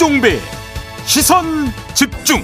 김종배 0.00 0.38
시선 1.04 1.44
집중 1.92 2.42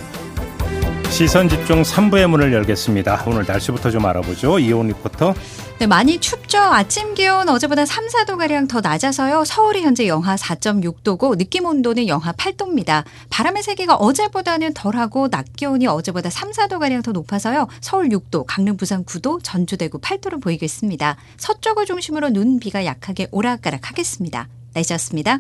시선 1.09 1.49
집중 1.49 1.81
3부의 1.81 2.27
문을 2.27 2.53
열겠습니다. 2.53 3.25
오늘 3.27 3.47
날씨부터 3.47 3.91
좀 3.91 4.05
알아보죠. 4.05 4.59
이온 4.59 4.89
리포터. 4.89 5.35
네, 5.79 5.87
많이 5.87 6.21
춥죠. 6.21 6.59
아침 6.59 7.15
기온 7.15 7.49
어제보다 7.49 7.87
3, 7.87 8.09
4도 8.09 8.37
가량 8.37 8.69
더 8.69 8.83
낮아서요. 8.83 9.47
서울이 9.47 9.81
현재 9.81 10.07
영하 10.07 10.37
4.6도고 10.37 11.39
느낌 11.39 11.65
온도는 11.65 12.09
영하 12.09 12.33
8도입니다. 12.33 13.05
바람의 13.31 13.63
세기가 13.63 13.95
어제보다는 13.95 14.75
덜하고 14.75 15.31
낮 15.31 15.47
기온이 15.57 15.87
어제보다 15.87 16.29
3, 16.29 16.51
4도 16.51 16.79
가량 16.79 17.01
더 17.01 17.13
높아서요. 17.13 17.69
서울 17.81 18.11
6도, 18.11 18.45
강릉 18.47 18.77
부산 18.77 19.03
9도, 19.03 19.41
전주 19.43 19.79
대구 19.79 19.99
8도로 19.99 20.43
보이겠습니다. 20.43 21.17
서쪽을 21.39 21.87
중심으로 21.87 22.29
눈 22.29 22.61
비가 22.61 22.85
약하게 22.85 23.29
오락가락하겠습니다. 23.31 24.47
날씨였습니다. 24.75 25.39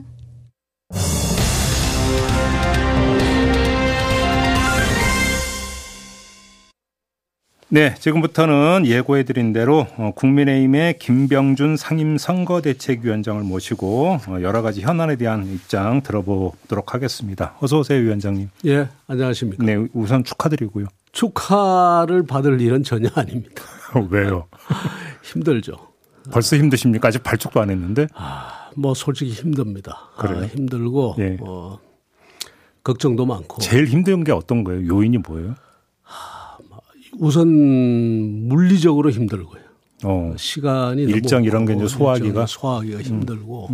네, 7.69 7.95
지금부터는 7.97 8.87
예고해드린 8.87 9.52
대로 9.52 9.88
어, 9.97 10.12
국민의힘의 10.15 10.98
김병준 11.01 11.77
상임선거대책위원장을 11.77 13.43
모시고 13.43 14.19
어, 14.29 14.38
여러 14.41 14.62
가지 14.62 14.83
현안에 14.83 15.16
대한 15.16 15.45
입장 15.47 16.01
들어보도록 16.02 16.95
하겠습니다. 16.95 17.57
어서 17.60 17.80
오세요, 17.80 18.01
위원장님. 18.01 18.51
예, 18.66 18.88
안녕하십니까. 19.09 19.65
네, 19.65 19.84
우선 19.95 20.23
축하드리고요. 20.23 20.87
축하를 21.10 22.23
받을 22.24 22.60
일은 22.60 22.85
전혀 22.85 23.09
아닙니다. 23.16 23.65
왜요? 24.10 24.46
힘들죠. 25.24 25.73
벌써 26.30 26.57
힘드십니까? 26.57 27.09
아직 27.09 27.24
발족도 27.24 27.60
안 27.60 27.71
했는데? 27.71 28.07
아, 28.15 28.71
뭐 28.76 28.95
솔직히 28.95 29.32
힘듭니다. 29.32 30.10
그래요? 30.19 30.45
아, 30.45 30.46
힘들고 30.46 31.16
예. 31.19 31.37
어, 31.41 31.80
걱정도 32.85 33.26
많고. 33.26 33.60
제일 33.60 33.87
힘든 33.87 34.23
게 34.23 34.30
어떤 34.30 34.63
거예요? 34.63 34.87
요인이 34.87 35.19
뭐예요? 35.19 35.57
우선 37.19 37.49
물리적으로 38.49 39.11
힘들고요. 39.11 39.61
어, 40.05 40.35
시간이 40.37 41.03
일정 41.05 41.45
이런 41.45 41.65
게 41.65 41.75
이제 41.75 41.87
소화하기가? 41.87 42.27
음. 42.27 42.29
일정이 42.31 42.47
소화하기가 42.47 43.03
힘들고 43.03 43.71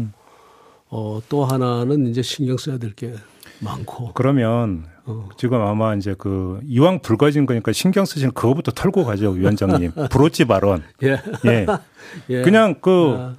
어, 0.90 1.20
또 1.28 1.44
하나는 1.44 2.06
이제 2.06 2.22
신경 2.22 2.56
써야 2.56 2.78
될 2.78 2.92
게 2.94 3.14
많고 3.60 4.12
그러면 4.14 4.84
어. 5.04 5.28
지금 5.36 5.60
아마 5.62 5.94
이제 5.94 6.14
그 6.18 6.60
이왕 6.66 7.00
불거진 7.00 7.46
거니까 7.46 7.72
신경 7.72 8.04
쓰시는 8.04 8.32
그거부터 8.34 8.72
털고 8.72 9.04
가죠, 9.04 9.30
위원장님. 9.30 9.92
브로치 10.10 10.44
발언. 10.44 10.82
예. 11.02 11.20
예. 11.46 11.66
예. 12.30 12.42
그냥 12.42 12.76
그 12.80 13.16
아, 13.18 13.34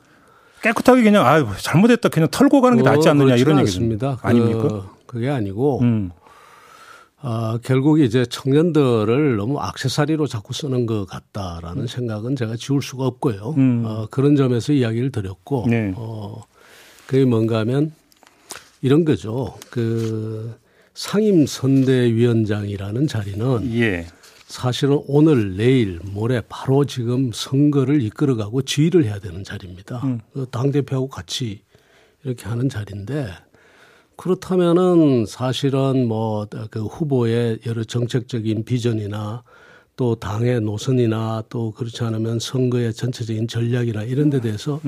깨끗하게 0.62 1.04
그냥 1.04 1.26
아 1.26 1.46
잘못했다 1.58 2.10
그냥 2.10 2.30
털고 2.32 2.62
가는 2.62 2.78
게 2.78 2.84
낫지 2.84 3.08
뭐 3.08 3.12
않느냐 3.12 3.36
이런 3.36 3.58
그렇지는 3.58 3.68
얘기입니다. 3.92 4.18
그, 4.22 4.28
아닙니까? 4.28 4.90
그게 5.06 5.30
아니고 5.30 5.82
음. 5.82 6.12
아, 7.26 7.58
결국 7.64 8.02
이제 8.02 8.26
청년들을 8.26 9.38
너무 9.38 9.58
악세사리로 9.58 10.28
자꾸 10.28 10.54
쓰는 10.54 10.86
것 10.86 11.06
같다라는 11.06 11.88
생각은 11.88 12.36
제가 12.36 12.58
지울 12.58 12.82
수가 12.82 13.06
없고요. 13.06 13.56
음. 13.58 13.84
어, 13.86 14.08
그런 14.12 14.36
점에서 14.36 14.74
이야기를 14.74 15.14
드렸고, 15.14 15.68
네. 15.70 15.94
어, 15.96 16.44
그게 17.08 17.24
뭔가 17.24 17.60
하면 17.60 17.94
이런 18.82 19.06
거죠. 19.06 19.56
그 19.70 20.54
상임선대위원장이라는 20.96 23.08
자리는 23.08 23.74
예. 23.74 24.06
사실은 24.48 25.02
오늘, 25.08 25.56
내일, 25.56 26.02
모레 26.04 26.42
바로 26.50 26.84
지금 26.84 27.32
선거를 27.34 28.02
이끌어가고 28.02 28.64
지휘를 28.64 29.06
해야 29.06 29.20
되는 29.20 29.46
자리입니다. 29.46 30.02
음. 30.04 30.20
그 30.34 30.46
당대표하고 30.52 31.08
같이 31.08 31.62
이렇게 32.26 32.50
하는 32.50 32.68
자리인데 32.68 33.30
그렇다면은 34.24 35.26
사실은 35.26 36.08
뭐 36.08 36.48
그 36.72 36.86
후보의 36.86 37.60
여러 37.66 37.84
정책적인 37.84 38.64
비전이나 38.64 39.44
또 39.98 40.16
당의 40.16 40.62
노선이나 40.62 41.44
또 41.50 41.72
그렇지 41.72 42.06
않으면 42.06 42.40
선거의 42.40 42.94
전체적인 42.94 43.50
전략이나 43.50 44.04
이런 44.04 44.30
데 44.30 44.40
대해서 44.40 44.80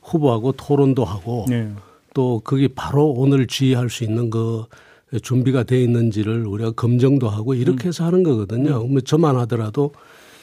후보하고 0.00 0.52
토론도 0.52 1.04
하고 1.04 1.44
네. 1.48 1.72
또 2.14 2.40
거기 2.44 2.68
바로 2.68 3.10
오늘 3.10 3.48
지휘할 3.48 3.90
수 3.90 4.04
있는 4.04 4.30
그 4.30 4.64
준비가 5.22 5.64
돼 5.64 5.82
있는지를 5.82 6.46
우리가 6.46 6.70
검증도 6.70 7.28
하고 7.28 7.54
이렇게 7.54 7.88
해서 7.88 8.04
하는 8.04 8.22
거거든요. 8.22 8.84
뭐 8.86 9.00
저만 9.00 9.36
하더라도 9.40 9.92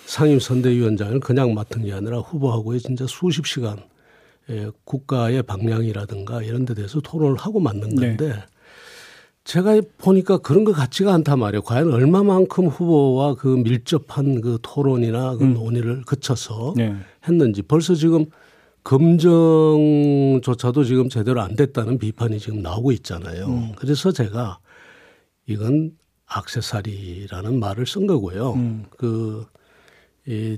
상임선대위원장을 0.07 1.22
그냥 1.22 1.53
맡은 1.53 1.85
게 1.85 1.94
아니라 1.94 2.19
후보하고의 2.19 2.81
진짜 2.81 3.06
수십 3.07 3.47
시간 3.47 3.78
예, 4.50 4.69
국가의 4.84 5.44
방향이라든가 5.44 6.41
이런 6.41 6.66
데 6.66 6.74
대해서 6.74 7.00
토론을 7.00 7.38
하고 7.38 7.59
맞는 7.59 7.96
네. 7.96 8.07
건데 8.07 8.34
제가 9.44 9.81
보니까 9.97 10.38
그런 10.38 10.63
것 10.63 10.74
같지가 10.74 11.13
않단 11.13 11.40
말이에요. 11.40 11.62
과연 11.62 11.91
얼마만큼 11.91 12.68
후보와 12.68 13.35
그 13.35 13.47
밀접한 13.47 14.41
그 14.41 14.59
토론이나 14.62 15.35
그 15.35 15.44
논의를 15.44 16.03
거쳐서 16.03 16.74
네. 16.75 16.96
했는지 17.28 17.62
벌써 17.62 17.96
지금 17.96 18.25
검증조차도 18.84 20.84
지금 20.84 21.09
제대로 21.09 21.41
안 21.41 21.56
됐다는 21.56 21.97
비판이 21.97 22.40
지금 22.40 22.62
나오고 22.62 22.91
있잖아요. 22.94 23.73
그래서 23.78 24.12
제가 24.12 24.59
이건 25.47 25.91
악세사리라는 26.25 27.59
말을 27.59 27.85
쓴 27.85 28.08
거고요. 28.08 28.85
그, 28.97 29.46
이, 30.25 30.58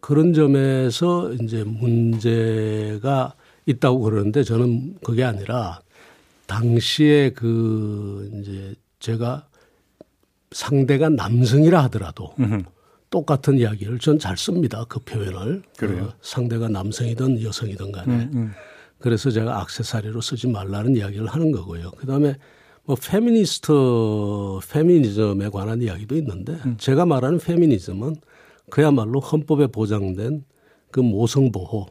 그런 0.00 0.32
점에서 0.32 1.32
이제 1.34 1.64
문제가 1.64 3.34
있다고 3.66 4.00
그러는데 4.00 4.42
저는 4.42 4.96
그게 5.04 5.24
아니라 5.24 5.80
당시에 6.46 7.30
그 7.30 8.30
이제 8.34 8.74
제가 8.98 9.46
상대가 10.50 11.08
남성이라 11.08 11.82
하더라도 11.84 12.34
음흠. 12.40 12.62
똑같은 13.10 13.58
이야기를 13.58 13.98
전 13.98 14.18
잘 14.18 14.36
씁니다. 14.36 14.84
그 14.88 14.98
표현을. 15.00 15.62
어, 16.02 16.12
상대가 16.20 16.68
남성이든 16.68 17.42
여성이든 17.42 17.92
간에. 17.92 18.12
음, 18.14 18.30
음. 18.34 18.52
그래서 18.98 19.30
제가 19.30 19.60
악세사리로 19.60 20.20
쓰지 20.20 20.48
말라는 20.48 20.96
이야기를 20.96 21.26
하는 21.26 21.52
거고요. 21.52 21.92
그 21.92 22.06
다음에 22.06 22.36
뭐 22.84 22.96
페미니스트, 22.96 23.72
페미니즘에 24.72 25.50
관한 25.50 25.80
이야기도 25.82 26.16
있는데 26.16 26.54
음. 26.64 26.76
제가 26.78 27.06
말하는 27.06 27.38
페미니즘은 27.38 28.16
그야말로 28.70 29.20
헌법에 29.20 29.66
보장된 29.68 30.44
그 30.90 31.00
모성 31.00 31.52
보호, 31.52 31.86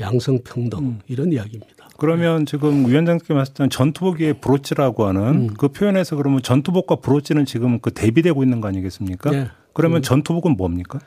양성 0.00 0.38
평등 0.44 0.78
음. 0.78 1.00
이런 1.08 1.32
이야기입니다. 1.32 1.88
그러면 1.98 2.44
지금 2.44 2.86
위원장님께 2.86 3.32
말씀 3.32 3.54
때 3.54 3.68
전투복의 3.68 4.40
브로치라고 4.40 5.06
하는 5.06 5.22
음. 5.22 5.46
그 5.58 5.68
표현에서 5.68 6.16
그러면 6.16 6.42
전투복과 6.42 6.96
브로치는 6.96 7.46
지금 7.46 7.80
그 7.80 7.90
대비되고 7.90 8.42
있는 8.42 8.60
거 8.60 8.68
아니겠습니까? 8.68 9.32
예. 9.34 9.48
그러면 9.72 10.02
전투복은 10.02 10.56
뭡니까? 10.56 10.98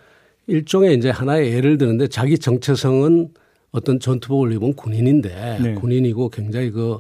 일종의 0.48 0.96
이제 0.96 1.10
하나의 1.12 1.54
예를 1.54 1.78
드는데 1.78 2.08
자기 2.08 2.40
정체성은 2.40 3.30
어떤 3.72 4.00
전투복을 4.00 4.54
입은 4.54 4.74
군인인데 4.74 5.60
네. 5.62 5.74
군인이고 5.76 6.30
굉장히 6.30 6.72
그 6.72 7.00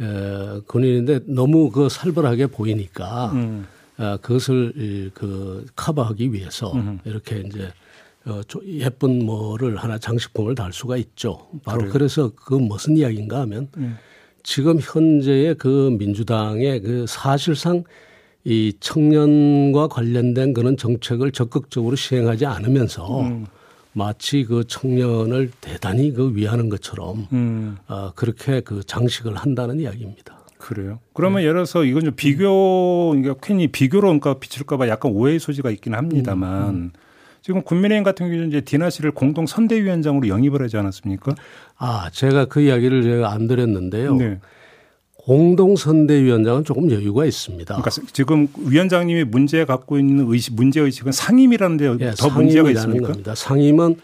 에, 0.00 0.60
군인인데 0.66 1.20
너무 1.26 1.70
그 1.70 1.88
살벌하게 1.88 2.48
보이니까 2.48 3.30
음. 3.34 3.66
어, 3.98 4.16
그것을 4.22 4.72
이, 4.76 5.10
그 5.12 5.66
커버하기 5.76 6.32
위해서 6.32 6.72
이렇게 7.04 7.40
이제 7.46 7.68
어, 8.26 8.42
조- 8.46 8.60
예쁜 8.66 9.24
뭐를 9.24 9.76
하나 9.76 9.98
장식품을 9.98 10.54
달 10.54 10.72
수가 10.72 10.96
있죠. 10.98 11.48
바로 11.64 11.82
그래서그 11.90 12.54
무슨 12.54 12.96
이야기인가 12.96 13.40
하면 13.40 13.68
지금 14.42 14.78
현재의 14.80 15.54
그 15.56 15.96
민주당의 15.98 16.80
그 16.80 17.06
사실상 17.08 17.84
이 18.44 18.72
청년과 18.80 19.88
관련된 19.88 20.54
그런 20.54 20.76
정책을 20.76 21.32
적극적으로 21.32 21.96
시행하지 21.96 22.46
않으면서 22.46 23.20
마치 23.92 24.44
그 24.44 24.64
청년을 24.66 25.50
대단히 25.60 26.12
그 26.12 26.34
위하는 26.36 26.68
것처럼 26.68 27.26
음. 27.32 27.76
어, 27.88 28.12
그렇게 28.14 28.60
그 28.60 28.84
장식을 28.84 29.34
한다는 29.34 29.80
이야기입니다. 29.80 30.37
그래요. 30.58 30.98
그러면 31.12 31.42
예를 31.42 31.54
들어서 31.54 31.84
이건 31.84 32.04
좀 32.04 32.14
비교, 32.14 33.10
그러니까 33.10 33.34
괜히 33.42 33.68
비교로 33.68 34.08
그러니까 34.08 34.34
비칠까봐 34.34 34.88
약간 34.88 35.12
오해의 35.12 35.38
소지가 35.38 35.70
있긴 35.70 35.94
합니다만 35.94 36.92
지금 37.40 37.62
국민의힘 37.62 38.04
같은 38.04 38.26
경우는 38.26 38.48
이제 38.48 38.60
디나 38.60 38.90
씨를 38.90 39.12
공동 39.12 39.46
선대위원장으로 39.46 40.28
영입을 40.28 40.62
하지 40.62 40.76
않았습니까? 40.76 41.34
아, 41.78 42.10
제가 42.12 42.46
그 42.46 42.60
이야기를 42.60 43.02
제가 43.02 43.32
안 43.32 43.46
드렸는데요. 43.46 44.16
네. 44.16 44.38
공동 45.16 45.76
선대위원장은 45.76 46.64
조금 46.64 46.90
여유가 46.90 47.26
있습니다. 47.26 47.74
그러니까 47.74 47.90
지금 48.12 48.48
위원장님이 48.58 49.24
문제 49.24 49.64
갖고 49.64 49.98
있는 49.98 50.26
의식, 50.28 50.54
문제 50.54 50.80
의식은 50.80 51.12
상임이라는데 51.12 51.84
예, 52.00 52.10
더 52.18 52.30
문제가 52.30 52.64
상임이라는 52.64 52.72
있습니까? 52.72 53.08
겁니다. 53.08 53.34
상임은 53.34 53.96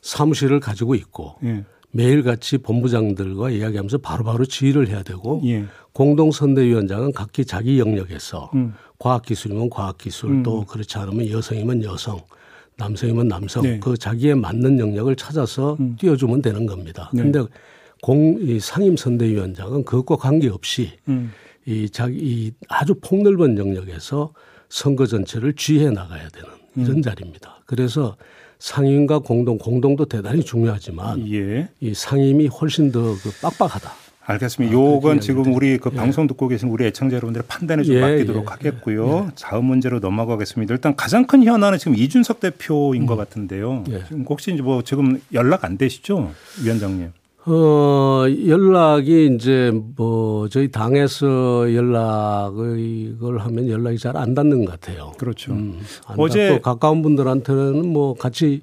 사무실을 0.00 0.58
가지고 0.60 0.94
있고 0.94 1.36
예. 1.44 1.64
매일같이 1.92 2.58
본부장들과 2.58 3.50
이야기하면서 3.50 3.98
바로 3.98 4.24
바로 4.24 4.44
지휘를 4.44 4.88
해야 4.88 5.02
되고 5.02 5.40
예. 5.44 5.64
공동선대위원장은 5.92 7.12
각기 7.12 7.44
자기 7.44 7.78
영역에서 7.78 8.50
음. 8.54 8.74
과학기술이면 8.98 9.70
과학기술 9.70 10.42
또 10.42 10.64
그렇지 10.64 10.98
않으면 10.98 11.30
여성이면 11.30 11.82
여성 11.84 12.20
남성이면 12.76 13.28
남성 13.28 13.62
네. 13.62 13.74
음. 13.74 13.80
그 13.80 13.96
자기에 13.96 14.34
맞는 14.34 14.78
영역을 14.78 15.16
찾아서 15.16 15.76
띄워주면 15.98 16.42
되는 16.42 16.66
겁니다. 16.66 17.10
네. 17.12 17.22
그런데 17.22 17.50
공, 18.02 18.38
이 18.40 18.58
상임선대위원장은 18.58 19.84
그것과 19.84 20.16
관계없이 20.16 20.92
음. 21.08 21.32
이 21.66 21.88
자기 21.90 22.16
이 22.16 22.52
아주 22.68 22.94
폭넓은 22.94 23.58
영역에서 23.58 24.32
선거 24.68 25.06
전체를 25.06 25.54
쥐해 25.54 25.90
나가야 25.90 26.28
되는 26.28 26.48
이런 26.76 26.98
음. 26.98 27.02
자리입니다. 27.02 27.62
그래서 27.66 28.16
상임과 28.60 29.20
공동, 29.20 29.58
공동도 29.58 30.04
대단히 30.04 30.44
중요하지만 30.44 31.26
예. 31.32 31.68
이 31.80 31.94
상임이 31.94 32.46
훨씬 32.46 32.92
더 32.92 33.00
그 33.22 33.30
빡빡하다. 33.42 33.90
알겠습니다. 34.22 34.72
아, 34.72 34.78
요건 34.78 35.18
지금 35.20 35.52
우리 35.54 35.78
그 35.78 35.90
예. 35.92 35.96
방송 35.96 36.26
듣고 36.28 36.46
계신 36.46 36.68
우리 36.68 36.84
애청자 36.86 37.16
여러분들의 37.16 37.44
판단에 37.48 37.82
좀 37.82 37.96
예, 37.96 38.00
맡기도록 38.00 38.44
예, 38.44 38.48
하겠고요. 38.50 39.28
예. 39.28 39.34
다음 39.40 39.64
문제로 39.64 39.98
넘어가겠습니다. 39.98 40.72
일단 40.72 40.94
가장 40.94 41.26
큰 41.26 41.42
현안은 41.42 41.78
지금 41.78 41.96
이준석 41.96 42.38
대표인 42.38 43.02
음. 43.02 43.06
것 43.06 43.16
같은데요. 43.16 43.84
예. 43.90 44.04
지금 44.06 44.24
혹시 44.28 44.52
뭐 44.52 44.82
지금 44.82 45.20
연락 45.32 45.64
안 45.64 45.76
되시죠, 45.78 46.30
위원장님? 46.62 47.10
어, 47.46 48.24
연락이 48.46 49.30
이제 49.34 49.72
뭐 49.96 50.48
저희 50.48 50.70
당에서 50.70 51.72
연락을 51.74 52.78
이걸 52.78 53.38
하면 53.38 53.68
연락이 53.68 53.98
잘 53.98 54.16
안 54.16 54.34
닿는 54.34 54.64
것 54.66 54.72
같아요. 54.72 55.12
그렇죠. 55.18 55.52
음, 55.52 55.80
어제 56.18 56.58
가까운 56.62 57.00
분들한테는 57.02 57.88
뭐 57.88 58.14
같이 58.14 58.62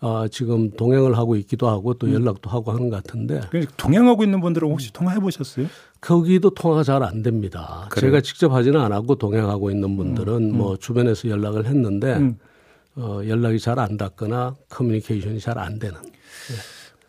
어, 0.00 0.26
지금 0.28 0.70
동행을 0.72 1.16
하고 1.16 1.36
있기도 1.36 1.68
하고 1.68 1.94
또 1.94 2.06
음. 2.08 2.14
연락도 2.14 2.50
음. 2.50 2.52
하고 2.52 2.72
하는 2.72 2.90
것 2.90 3.02
같은데. 3.02 3.40
동행하고 3.76 4.24
있는 4.24 4.40
분들은 4.40 4.68
혹시 4.68 4.92
통화해 4.92 5.20
보셨어요? 5.20 5.66
거기도 6.00 6.50
통화가 6.50 6.82
잘 6.82 7.02
안 7.02 7.22
됩니다. 7.22 7.86
그래요? 7.90 8.10
제가 8.10 8.20
직접 8.20 8.52
하지는 8.52 8.80
않았고 8.80 9.14
동행하고 9.14 9.70
있는 9.70 9.96
분들은 9.96 10.34
음. 10.34 10.50
음. 10.50 10.56
뭐 10.56 10.76
주변에서 10.76 11.28
연락을 11.28 11.66
했는데 11.66 12.14
음. 12.16 12.36
어, 12.96 13.20
연락이 13.26 13.58
잘 13.60 13.78
안 13.78 13.96
닿거나 13.96 14.54
커뮤니케이션이 14.68 15.38
잘 15.38 15.58
안 15.58 15.78
되는. 15.78 15.94
네. 16.02 16.54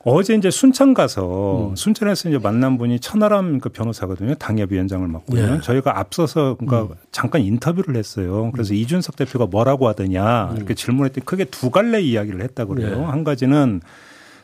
어제 0.04 0.36
이제 0.36 0.50
순천 0.50 0.94
가서 0.94 1.70
음. 1.72 1.76
순천에서 1.76 2.30
이제 2.30 2.38
만난 2.38 2.78
분이 2.78 3.00
천하람 3.00 3.60
그 3.60 3.70
변호사거든요. 3.70 4.36
당협위원장을 4.36 5.06
맡고 5.08 5.36
있는. 5.36 5.58
예. 5.58 5.62
저희가 5.62 6.00
앞서서 6.00 6.56
그러니까 6.56 6.94
음. 6.94 6.98
잠깐 7.12 7.42
인터뷰를 7.42 7.96
했어요. 7.96 8.52
그래서 8.54 8.74
음. 8.74 8.76
이준석 8.76 9.16
대표가 9.16 9.48
뭐라고 9.48 9.88
하더냐 9.90 10.52
음. 10.52 10.58
이렇게 10.58 10.76
질문했더니 10.76 11.26
크게 11.26 11.46
두 11.46 11.72
갈래 11.72 12.00
이야기를 12.00 12.42
했다고 12.42 12.76
그래요. 12.76 13.00
예. 13.00 13.04
한 13.04 13.24
가지는 13.24 13.82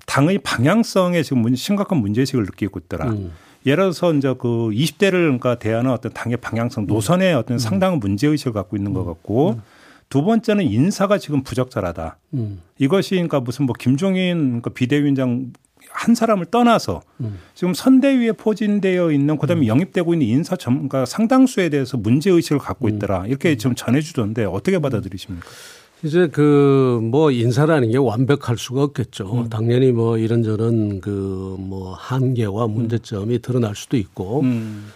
당의 0.05 0.39
방향성에 0.39 1.23
지금 1.23 1.55
심각한 1.55 1.99
문제의식을 1.99 2.43
느끼고 2.43 2.79
있더라. 2.79 3.11
음. 3.11 3.31
예를 3.65 3.85
들어서 3.85 4.13
이제 4.13 4.33
그 4.37 4.47
20대를 4.71 5.11
그러니까 5.11 5.55
대하는 5.55 5.91
어떤 5.91 6.11
당의 6.11 6.37
방향성 6.37 6.87
노선에 6.87 7.31
어떤 7.33 7.57
상당한 7.57 7.99
문제의식을 7.99 8.51
갖고 8.51 8.75
있는 8.75 8.93
것 8.93 9.05
같고 9.05 9.61
두 10.09 10.23
번째는 10.23 10.65
인사가 10.65 11.17
지금 11.17 11.43
부적절하다. 11.43 12.17
음. 12.35 12.61
이것이 12.79 13.11
그러니까 13.11 13.39
무슨 13.39 13.65
뭐 13.65 13.75
김종인 13.77 14.61
그 14.61 14.69
비대위원장 14.69 15.53
한 15.89 16.15
사람을 16.15 16.45
떠나서 16.47 17.01
음. 17.21 17.39
지금 17.53 17.73
선대위에 17.73 18.31
포진되어 18.33 19.11
있는 19.11 19.37
그다음에 19.37 19.61
음. 19.63 19.67
영입되고 19.67 20.13
있는 20.13 20.27
인사 20.27 20.55
전문가 20.55 21.05
상당수에 21.05 21.69
대해서 21.69 21.97
문제 21.97 22.31
의식을 22.31 22.57
갖고 22.59 22.87
음. 22.87 22.95
있더라 22.95 23.27
이렇게 23.27 23.51
음. 23.51 23.57
지금 23.57 23.75
전해주던데 23.75 24.45
어떻게 24.45 24.79
받아들이십니까? 24.79 25.45
이제 26.03 26.27
그 26.27 26.99
뭐 27.01 27.31
인사라는 27.31 27.91
게 27.91 27.97
완벽할 27.97 28.57
수가 28.57 28.83
없겠죠. 28.83 29.43
음. 29.43 29.49
당연히 29.49 29.91
뭐 29.91 30.17
이런저런 30.17 30.99
그 30.99 31.55
뭐 31.59 31.93
한계와 31.93 32.67
문제점이 32.67 33.39
드러날 33.39 33.75
수도 33.75 33.95
있고, 33.97 34.41
음. 34.41 34.91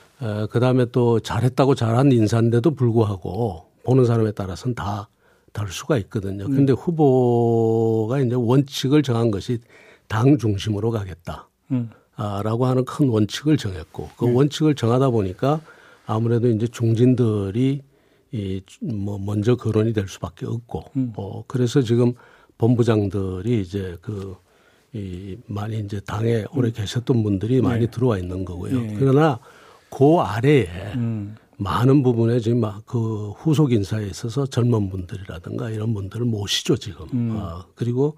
그 0.50 0.60
다음에 0.60 0.86
또 0.92 1.19
잘했다고 1.19 1.75
잘한 1.75 2.12
인사인데도 2.12 2.71
불구하고 2.71 3.67
보는 3.88 4.06
사람에 4.06 4.31
따라서는 4.34 4.75
다 4.75 5.10
다를 5.54 5.72
수가 5.72 5.98
있거든요. 6.00 6.45
그런데 6.48 6.74
음. 6.74 6.75
후보가 6.75 8.19
이제 8.19 8.36
원칙을 8.36 9.01
정한 9.01 9.31
것이 9.31 9.60
당 10.07 10.38
중심으로 10.38 10.92
가겠다. 10.92 11.50
음. 11.72 11.89
아, 12.16 12.42
라고 12.44 12.66
하는 12.66 12.86
큰 12.86 13.10
원칙을 13.10 13.57
정했고 13.57 14.10
그 14.18 14.25
음. 14.28 14.36
원칙을 14.36 14.75
정하다 14.75 15.10
보니까 15.10 15.62
아무래도 16.06 16.50
이제 16.50 16.68
중진들이 16.68 17.81
이뭐 18.31 19.19
먼저 19.19 19.56
거론이 19.56 19.94
될 19.94 20.07
수밖에 20.07 20.45
없고 20.45 20.84
음. 20.98 21.13
어 21.16 21.44
그래서 21.48 21.81
지금 21.81 22.13
본부장들이 22.57 23.62
이제 23.62 23.98
그 24.01 24.36
이 24.94 25.38
많이 25.48 25.80
이제 25.80 26.00
당에 26.00 26.45
오래 26.54 26.69
음. 26.69 26.74
계셨던 26.74 27.22
분들이 27.24 27.62
많이 27.62 27.81
네. 27.81 27.92
들어와 27.92 28.18
있는 28.18 28.45
거고요. 28.45 28.81
네. 28.81 28.95
그러나 28.98 29.39
그 29.89 30.18
아래에 30.19 30.94
음. 30.95 31.36
많은 31.57 32.04
부분에 32.04 32.39
지금 32.39 32.62
그 32.86 33.31
후속 33.38 33.71
인사에 33.71 34.06
있어서 34.06 34.45
젊은 34.45 34.89
분들이라든가 34.89 35.71
이런 35.71 35.94
분들을 35.94 36.25
모시죠 36.25 36.77
지금. 36.77 37.07
음. 37.13 37.38
아, 37.39 37.65
그리고 37.75 38.18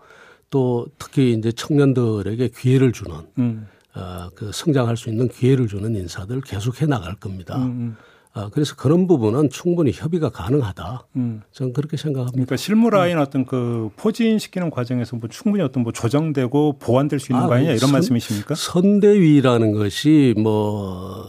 또 0.50 0.88
특히 0.97 1.33
이제 1.33 1.51
청년들에게 1.51 2.50
기회를 2.50 2.91
주는 2.91 3.15
음. 3.38 3.68
아, 3.94 4.30
그 4.36 4.51
성장할 4.53 4.97
수 4.97 5.09
있는 5.09 5.30
기회를 5.30 5.68
주는 5.68 5.95
인사들 5.95 6.41
계속 6.41 6.81
해 6.81 6.86
나갈 6.86 7.15
겁니다. 7.15 7.57
음. 7.57 7.63
음. 7.63 7.97
아, 8.33 8.50
그래서 8.51 8.75
그런 8.75 9.07
부분은 9.07 9.50
충분히 9.50 9.92
협의가 9.92 10.30
가능하다. 10.30 11.07
음. 11.15 11.42
저는 11.51 11.74
그렇게 11.74 11.97
생각합니다. 11.97 12.33
그러니까 12.33 12.57
실무 12.57 12.89
라인 12.89 13.18
음. 13.18 13.21
어떤 13.21 13.45
그 13.45 13.89
포진시키는 13.95 14.69
과정에서 14.69 15.15
뭐 15.15 15.27
충분히 15.30 15.63
어떤 15.63 15.83
뭐 15.83 15.92
조정되고 15.92 16.77
보완될 16.77 17.19
수 17.19 17.31
있는 17.31 17.44
아, 17.44 17.47
거 17.47 17.56
아니냐 17.56 17.71
이런 17.71 17.80
선, 17.80 17.92
말씀이십니까? 17.94 18.53
선대위라는 18.56 19.71
것이 19.71 20.35
뭐 20.38 21.25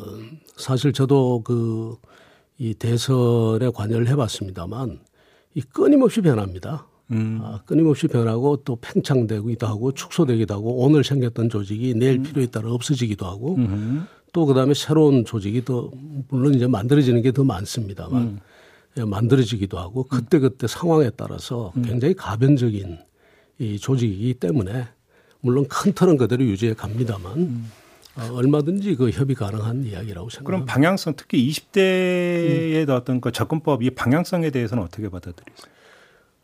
사실 0.60 0.92
저도 0.92 1.42
그 1.42 1.96
이 2.60 2.74
대선에 2.74 3.70
관여를 3.70 4.06
해봤습니다만 4.08 5.00
이 5.54 5.62
끊임없이 5.62 6.20
변합니다. 6.20 6.86
음. 7.10 7.40
아, 7.42 7.62
끊임없이 7.64 8.06
변하고 8.06 8.58
또 8.58 8.76
팽창되기도 8.76 9.66
하고 9.66 9.92
축소되기도 9.92 10.54
하고 10.54 10.84
오늘 10.84 11.02
생겼던 11.02 11.48
조직이 11.48 11.94
내일 11.94 12.18
음. 12.18 12.22
필요에 12.22 12.46
따라 12.46 12.70
없어지기도 12.70 13.24
하고 13.24 13.56
음. 13.56 14.06
또 14.34 14.44
그다음에 14.44 14.74
새로운 14.74 15.24
조직이 15.24 15.64
더 15.64 15.90
물론 16.28 16.54
이제 16.54 16.66
만들어지는 16.66 17.22
게 17.22 17.32
더 17.32 17.44
많습니다만 17.44 18.22
음. 18.22 18.40
예, 18.98 19.04
만들어지기도 19.04 19.78
하고 19.78 20.04
그때그때 20.04 20.66
상황에 20.66 21.08
따라서 21.16 21.72
음. 21.78 21.82
굉장히 21.82 22.12
가변적인 22.12 22.98
이 23.58 23.78
조직이기 23.78 24.34
때문에 24.34 24.86
물론 25.40 25.66
큰 25.66 25.94
틀은 25.94 26.18
그대로 26.18 26.44
유지해 26.44 26.74
갑니다만 26.74 27.38
음. 27.38 27.70
어, 27.72 27.79
얼마든지 28.32 28.96
그 28.96 29.11
협의 29.11 29.34
가능한 29.34 29.84
이야기라고 29.84 30.31
생각합니다. 30.31 30.44
그럼 30.44 30.67
방향성 30.67 31.14
특히 31.17 31.49
20대의 31.49 32.88
음. 32.88 32.94
어떤 32.94 33.20
그 33.20 33.32
접근법 33.32 33.82
이 33.82 33.90
방향성에 33.90 34.50
대해서는 34.50 34.83
어떻게 34.83 35.09
받아들이세요? 35.09 35.71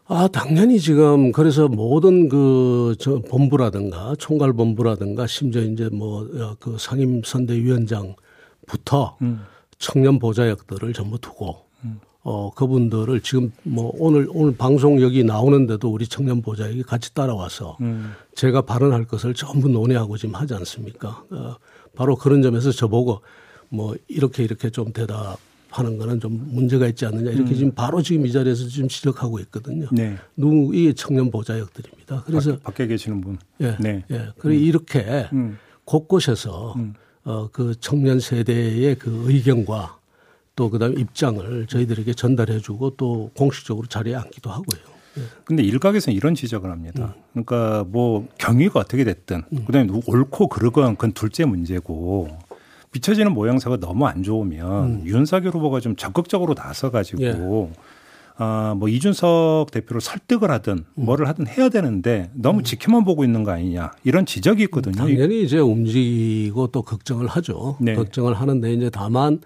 아, 0.08 0.28
당연히 0.28 0.78
지금 0.78 1.32
그래서 1.32 1.66
모든 1.68 2.28
그 2.28 2.76
저 2.98 3.18
본부라든가 3.20 4.14
총괄 4.18 4.52
본부라든가 4.52 5.26
심지어 5.26 5.62
이제 5.62 5.88
뭐그 5.92 6.74
어, 6.74 6.78
상임 6.78 7.22
선대위원장부터 7.24 9.16
음. 9.22 9.44
청년 9.78 10.18
보좌역들을 10.18 10.92
전부 10.92 11.18
두고 11.18 11.56
음. 11.84 12.00
어 12.22 12.50
그분들을 12.54 13.20
지금 13.20 13.52
뭐 13.62 13.92
오늘 13.98 14.26
오늘 14.30 14.56
방송 14.56 15.00
여기 15.00 15.22
나오는데도 15.24 15.90
우리 15.90 16.06
청년 16.06 16.42
보좌역이 16.42 16.82
같이 16.82 17.14
따라와서 17.14 17.76
음. 17.80 18.12
제가 18.34 18.62
발언할 18.62 19.04
것을 19.04 19.34
전부 19.34 19.68
논의하고 19.68 20.16
지금 20.16 20.34
하지 20.34 20.54
않습니까? 20.54 21.24
어, 21.30 21.56
바로 21.96 22.14
그런 22.14 22.42
점에서 22.42 22.70
저보고 22.70 23.22
뭐 23.68 23.96
이렇게 24.06 24.44
이렇게 24.44 24.70
좀 24.70 24.92
대답 24.92 25.38
하는 25.70 25.98
거는 25.98 26.20
좀 26.20 26.48
문제가 26.52 26.86
있지 26.86 27.04
않느냐 27.04 27.30
이렇게 27.30 27.50
음. 27.50 27.54
지금 27.54 27.72
바로 27.72 28.00
지금 28.00 28.24
이 28.24 28.32
자리에서 28.32 28.68
지금 28.68 28.88
지적하고 28.88 29.40
있거든요. 29.40 29.88
네. 29.90 30.16
누구 30.36 30.74
이 30.74 30.94
청년 30.94 31.30
보좌역들입니다. 31.30 32.22
그래서 32.24 32.56
밖, 32.58 32.80
에 32.80 32.86
계시는 32.86 33.20
분. 33.20 33.38
예. 33.60 33.76
네. 33.80 34.04
예. 34.10 34.28
그리고 34.38 34.60
음. 34.60 34.64
이렇게 34.64 35.28
음. 35.32 35.58
곳곳에서 35.84 36.74
음. 36.76 36.94
어그 37.24 37.74
청년 37.80 38.20
세대의 38.20 38.94
그 38.96 39.24
의견과 39.26 39.98
또 40.54 40.70
그다음에 40.70 40.94
입장을 41.00 41.66
저희들에게 41.66 42.14
전달해 42.14 42.60
주고 42.60 42.90
또 42.96 43.30
공식적으로 43.36 43.86
자리에 43.86 44.14
앉기도 44.14 44.50
하고요. 44.50 44.95
예. 45.18 45.22
근데 45.44 45.62
일각에서는 45.62 46.16
이런 46.16 46.34
지적을 46.34 46.70
합니다. 46.70 47.14
음. 47.16 47.44
그러니까 47.44 47.84
뭐 47.88 48.26
경위가 48.38 48.80
어떻게 48.80 49.04
됐든 49.04 49.42
음. 49.52 49.64
그다음에 49.66 49.88
옳고 50.06 50.48
그르건 50.48 50.96
그건 50.96 51.12
둘째 51.12 51.44
문제고 51.44 52.28
비춰지는 52.92 53.32
모양새가 53.32 53.78
너무 53.78 54.06
안 54.06 54.22
좋으면 54.22 54.84
음. 54.84 55.02
윤석열 55.06 55.52
후보가 55.52 55.80
좀 55.80 55.96
적극적으로 55.96 56.54
나서 56.54 56.90
가지고 56.90 57.22
예. 57.22 57.36
아뭐 58.38 58.88
이준석 58.88 59.70
대표를 59.70 60.00
설득을 60.00 60.50
하든 60.50 60.84
음. 60.98 61.04
뭐를 61.04 61.26
하든 61.28 61.46
해야 61.46 61.68
되는데 61.68 62.30
너무 62.34 62.60
음. 62.60 62.64
지켜만 62.64 63.04
보고 63.04 63.24
있는 63.24 63.44
거 63.44 63.52
아니냐 63.52 63.92
이런 64.04 64.26
지적이 64.26 64.64
있거든요. 64.64 64.94
당연히 64.94 65.42
이제 65.42 65.58
움직이고 65.58 66.66
또 66.68 66.82
걱정을 66.82 67.26
하죠. 67.26 67.76
네. 67.80 67.94
걱정을 67.94 68.34
하는데 68.34 68.72
이제 68.72 68.90
다만 68.90 69.40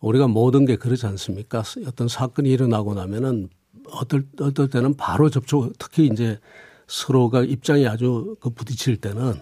우리가 0.00 0.26
모든 0.26 0.64
게 0.64 0.76
그렇지 0.76 1.06
않습니까? 1.06 1.62
어떤 1.86 2.08
사건이 2.08 2.50
일어나고 2.50 2.94
나면은 2.94 3.48
어떨, 3.90 4.24
어떨 4.40 4.68
때는 4.68 4.96
바로 4.96 5.30
접촉, 5.30 5.72
특히 5.78 6.06
이제 6.06 6.38
서로가 6.86 7.42
입장이 7.44 7.86
아주 7.86 8.36
그 8.40 8.50
부딪힐 8.50 8.96
때는 8.98 9.34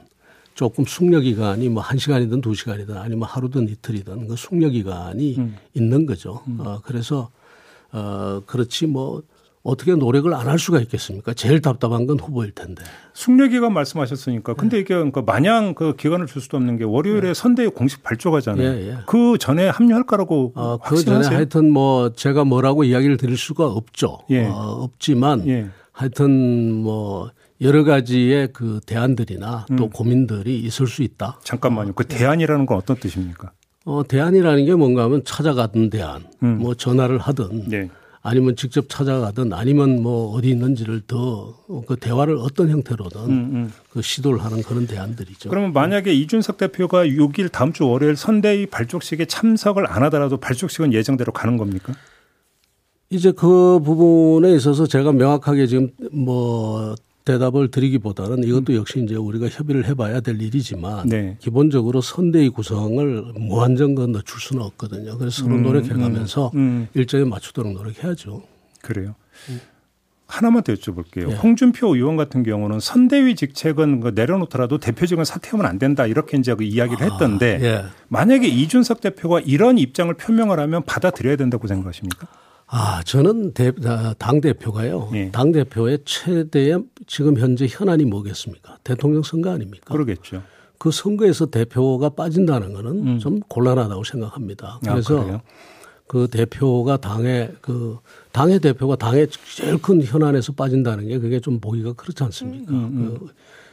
조금 0.55 0.85
숙려 0.85 1.21
기간이 1.21 1.69
뭐 1.69 1.83
한 1.83 1.99
시간이든 1.99 2.41
두 2.41 2.55
시간이든 2.55 2.97
아니면 2.97 3.29
하루든 3.29 3.69
이틀이든 3.69 4.29
그 4.29 4.37
숙려 4.37 4.69
기간이 4.69 5.37
음. 5.39 5.57
있는 5.75 6.07
거죠. 6.07 6.43
음. 6.49 6.59
어, 6.61 6.81
그래서 6.85 7.31
어, 7.93 8.43
그렇지 8.47 8.87
뭐 8.87 9.23
어떻게 9.62 9.95
노력을 9.95 10.33
안 10.33 10.49
할 10.49 10.59
수가 10.59 10.81
있겠습니까? 10.81 11.35
제일 11.35 11.61
답답한 11.61 12.07
건 12.07 12.19
후보일 12.19 12.52
텐데. 12.52 12.83
숙려 13.12 13.47
기간 13.47 13.73
말씀하셨으니까. 13.75 14.55
근데 14.55 14.79
이게 14.79 14.95
그러니까 14.95 15.23
마냥 15.23 15.75
그 15.75 15.95
기간을 15.97 16.26
줄 16.26 16.40
수도 16.40 16.57
없는 16.57 16.79
게 16.79 16.85
월요일에 16.85 17.29
네. 17.29 17.35
선대위 17.35 17.69
공식 17.69 18.02
발족하잖아요. 18.02 18.67
예, 18.67 18.88
예. 18.88 18.97
그 19.07 19.37
전에 19.38 19.69
합류할 19.69 20.05
거라고 20.05 20.52
어, 20.57 20.79
그 20.79 20.97
전에 21.05 21.26
하여튼 21.26 21.71
뭐 21.71 22.12
제가 22.14 22.45
뭐라고 22.45 22.85
이야기를 22.85 23.17
드릴 23.19 23.37
수가 23.37 23.67
없죠. 23.67 24.21
예. 24.31 24.47
어, 24.47 24.52
없지만 24.83 25.47
예. 25.47 25.69
하여튼 25.93 26.73
뭐 26.75 27.31
여러 27.61 27.85
가지의 27.85 28.49
그 28.55 28.81
대안들이나 28.87 29.67
또 29.76 29.85
음. 29.85 29.90
고민들이 29.90 30.59
있을 30.61 30.87
수 30.87 31.02
있다. 31.02 31.38
잠깐만요. 31.45 31.93
그 31.93 32.07
대안이라는 32.07 32.64
건 32.64 32.79
어떤 32.79 32.97
뜻입니까? 32.97 33.52
어, 33.85 34.02
대안이라는 34.09 34.64
게 34.64 34.75
뭔가 34.75 35.05
하면 35.05 35.23
찾아가든 35.25 35.90
대안, 35.90 36.25
음. 36.43 36.59
뭐 36.59 36.75
전화를 36.75 37.19
하든 37.19 37.64
네. 37.69 37.90
아니면 38.23 38.57
직접 38.57 38.89
찾아가든 38.89 39.53
아니면 39.53 40.03
뭐 40.03 40.33
어디 40.35 40.50
있는지를 40.50 41.03
더 41.07 41.61
그 41.87 41.97
대화를 41.97 42.37
어떤 42.39 42.69
형태로든 42.69 43.21
음, 43.21 43.31
음. 43.31 43.73
그 43.91 44.03
시도를 44.03 44.45
하는 44.45 44.62
그런 44.62 44.87
대안들이죠. 44.87 45.49
그러면 45.50 45.73
만약에 45.73 46.12
이준석 46.12 46.57
대표가 46.57 47.05
6일 47.07 47.53
다음 47.53 47.73
주 47.73 47.87
월요일 47.87 48.17
선대위 48.17 48.67
발족식에 48.67 49.27
참석을 49.27 49.87
안 49.87 50.03
하더라도 50.05 50.37
발족식은 50.39 50.93
예정대로 50.93 51.33
가는 51.33 51.57
겁니까? 51.57 51.93
이제 53.09 53.33
그 53.33 53.81
부분에 53.85 54.53
있어서 54.55 54.87
제가 54.87 55.12
명확하게 55.12 55.67
지금 55.67 55.91
뭐 56.12 56.95
대답을 57.31 57.71
드리기보다는 57.71 58.45
이것도 58.45 58.75
역시 58.75 59.03
이제 59.03 59.15
우리가 59.15 59.49
협의를 59.49 59.87
해봐야 59.87 60.21
될 60.21 60.41
일이지만 60.41 61.09
네. 61.09 61.37
기본적으로 61.39 62.01
선대위 62.01 62.49
구성을 62.51 63.33
무한정건 63.37 64.13
넣줄 64.13 64.41
수는 64.41 64.63
없거든요. 64.63 65.17
그래서 65.17 65.43
서로 65.45 65.55
음, 65.55 65.63
노력해가면서 65.63 66.51
음, 66.55 66.59
음. 66.59 66.89
일정에 66.95 67.25
맞추도록 67.25 67.73
노력해야죠. 67.73 68.43
그래요. 68.83 69.15
음. 69.49 69.61
하나만 70.27 70.63
더 70.63 70.73
여쭤볼게요. 70.73 71.31
예. 71.31 71.35
홍준표 71.35 71.95
의원 71.95 72.17
같은 72.17 72.45
경우는 72.45 72.79
선대위 72.79 73.35
직책은 73.35 74.01
그 74.01 74.13
내려놓더라도 74.15 74.79
대표직은 74.79 75.25
사퇴하면 75.25 75.67
안 75.67 75.79
된다 75.79 76.07
이렇게 76.07 76.39
이제 76.39 76.55
그 76.55 76.63
이야기를 76.63 77.03
아, 77.03 77.11
했던데 77.11 77.57
아, 77.57 77.65
예. 77.65 77.85
만약에 78.09 78.47
이준석 78.47 79.01
대표가 79.01 79.41
이런 79.41 79.77
입장을 79.77 80.13
표명을 80.15 80.61
하면 80.61 80.85
받아들여야 80.85 81.37
된다고 81.37 81.67
생각하십니까? 81.67 82.29
아, 82.73 83.03
저는 83.03 83.53
대, 83.53 83.73
아, 83.85 84.15
당대표가요. 84.17 85.11
예. 85.15 85.31
당대표의 85.33 85.99
최대의 86.05 86.85
지금 87.09 87.37
현재 87.37 87.67
현안이 87.69 88.05
뭐겠습니까? 88.05 88.79
대통령 88.85 89.23
선거 89.25 89.50
아닙니까? 89.50 89.93
그러겠죠. 89.93 90.43
그 90.79 90.93
선거에서 90.93 91.47
대표가 91.47 92.11
빠진다는 92.11 92.73
거는 92.73 93.07
음. 93.07 93.19
좀 93.19 93.41
곤란하다고 93.41 94.05
생각합니다. 94.05 94.79
아, 94.87 94.93
그래서 94.93 95.21
아, 95.29 95.41
그 96.07 96.29
대표가 96.29 96.97
당의 96.97 97.53
그 97.61 97.99
당의 98.33 98.61
대표가 98.61 98.95
당의 98.97 99.29
제일 99.57 99.83
큰 99.83 100.03
현안에서 100.03 100.53
빠진다는 100.53 101.09
게 101.09 101.19
그게 101.19 101.41
좀 101.41 101.61
보기가 101.61 101.95
그렇지 101.95 102.23
않습니까? 102.23 102.73
음, 102.73 102.77
음, 102.77 103.19
음. 103.21 103.29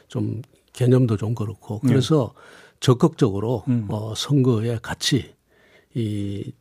그좀 0.08 0.42
개념도 0.74 1.18
좀 1.18 1.36
그렇고 1.36 1.80
그래서 1.80 2.34
네. 2.36 2.42
적극적으로 2.80 3.64
음. 3.68 3.86
어, 3.90 4.14
선거에 4.16 4.80
같이 4.82 5.34
이 5.94 6.52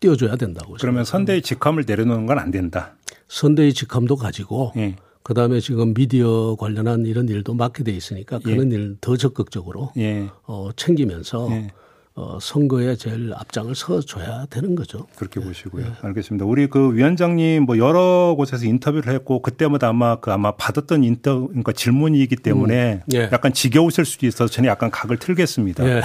띄워줘야 0.00 0.36
된다고. 0.36 0.76
그러면 0.80 1.04
선대의 1.04 1.42
직함을 1.42 1.84
내려놓는 1.86 2.26
건 2.26 2.38
안 2.38 2.50
된다. 2.50 2.94
선대의 3.28 3.72
직함도 3.72 4.16
가지고 4.16 4.72
예. 4.76 4.96
그다음에 5.22 5.58
지금 5.60 5.94
미디어 5.94 6.54
관련한 6.58 7.06
이런 7.06 7.28
일도 7.28 7.54
맡게 7.54 7.82
돼 7.82 7.92
있으니까 7.92 8.38
그런 8.38 8.70
예. 8.72 8.76
일더 8.76 9.16
적극적으로 9.16 9.90
예. 9.96 10.28
어, 10.44 10.70
챙기면서 10.76 11.48
예. 11.50 11.68
어, 12.18 12.38
선거에 12.40 12.96
제일 12.96 13.30
앞장을 13.36 13.74
서줘야 13.74 14.46
되는 14.48 14.74
거죠. 14.74 15.06
그렇게 15.16 15.38
보시고요. 15.38 15.84
네. 15.84 15.92
알겠습니다. 16.00 16.46
우리 16.46 16.66
그 16.66 16.94
위원장님 16.94 17.64
뭐 17.64 17.76
여러 17.76 18.34
곳에서 18.38 18.64
인터뷰를 18.64 19.12
했고 19.12 19.42
그때마다 19.42 19.88
아마 19.88 20.16
그 20.16 20.32
아마 20.32 20.52
받았던 20.52 21.04
인터 21.04 21.46
그러니까 21.46 21.72
질문이기 21.72 22.36
때문에 22.36 23.02
음. 23.04 23.12
예. 23.12 23.28
약간 23.32 23.52
지겨우실 23.52 24.06
수도 24.06 24.24
있어서 24.26 24.50
저는 24.50 24.66
약간 24.66 24.90
각을 24.90 25.18
틀겠습니다. 25.18 25.86
예. 25.86 26.02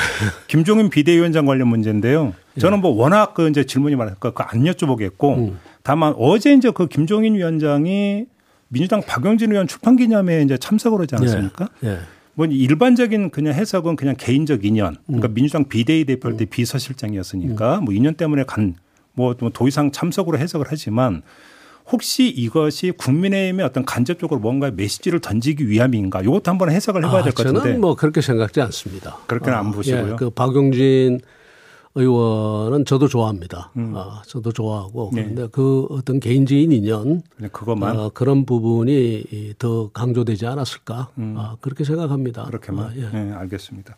김종인 0.48 0.90
비대위원장 0.90 1.46
관련 1.46 1.70
문제인데요. 1.70 2.34
저는 2.60 2.82
뭐 2.82 2.92
워낙 2.92 3.34
그 3.34 3.48
이제 3.48 3.64
질문이 3.64 3.96
많으니까 3.96 4.32
그안 4.32 4.66
여쭤보겠고 4.66 5.38
음. 5.38 5.60
다만 5.82 6.14
어제 6.18 6.54
이제 6.54 6.72
그 6.72 6.88
김종인 6.88 7.36
위원장이 7.36 8.26
민주당 8.68 9.02
박영진 9.02 9.52
의원 9.52 9.66
출판 9.66 9.96
기념회에 9.96 10.42
이제 10.42 10.58
참석을 10.58 11.00
하지 11.00 11.16
않았습니까? 11.16 11.70
뭐 12.34 12.46
일반적인 12.46 13.30
그냥 13.32 13.54
해석은 13.54 13.96
그냥 13.96 14.16
개인적 14.18 14.66
인연. 14.66 14.98
그러니까 15.06 15.28
음. 15.28 15.34
민주당 15.34 15.68
비대위 15.68 16.06
대표일 16.06 16.38
때 16.38 16.46
음. 16.46 16.48
비서실장이었으니까 16.50 17.80
음. 17.80 17.86
뭐 17.86 17.94
인연 17.94 18.14
때문에 18.16 18.44
간 18.46 18.76
뭐 19.14 19.34
더 19.36 19.68
이상 19.68 19.92
참석으로 19.92 20.38
해석을 20.38 20.68
하지만 20.70 21.22
혹시 21.92 22.28
이것이 22.30 22.92
국민의힘에 22.92 23.64
어떤 23.64 23.84
간접적으로 23.84 24.40
뭔가 24.40 24.72
메시지를 24.72 25.20
던지기 25.20 25.68
위함인가? 25.68 26.22
이것도 26.22 26.44
한번 26.46 26.72
해석을 26.72 27.04
해봐야 27.06 27.24
될것 27.24 27.46
아, 27.46 27.50
같은데. 27.50 27.70
저는 27.70 27.82
뭐 27.82 27.96
그렇게 27.96 28.22
생각지 28.22 28.62
않습니다. 28.62 29.18
그렇게는 29.28 29.58
안 29.58 29.68
아, 29.68 29.72
보시고요. 29.72 30.12
예, 30.14 30.16
그 30.16 30.30
박용진 30.30 31.20
의원은 31.96 32.86
저도 32.86 33.08
좋아합니다. 33.08 33.72
음. 33.76 33.94
아, 33.96 34.22
저도 34.26 34.52
좋아하고 34.52 35.12
네. 35.14 35.24
그런데 35.24 35.48
그 35.52 35.88
어떤 35.90 36.20
개인적인 36.20 36.72
인연 36.72 37.22
그것만 37.52 38.00
어, 38.00 38.10
그런 38.14 38.46
부분이 38.46 39.56
더 39.60 39.90
강조되지 39.92 40.46
않았을까 40.48 41.10
음. 41.18 41.36
아, 41.38 41.58
그렇게 41.60 41.84
생각합니다. 41.84 42.46
그렇게만 42.46 42.86
아, 42.86 42.92
예. 42.96 43.10
네, 43.10 43.32
알겠습니다. 43.34 43.98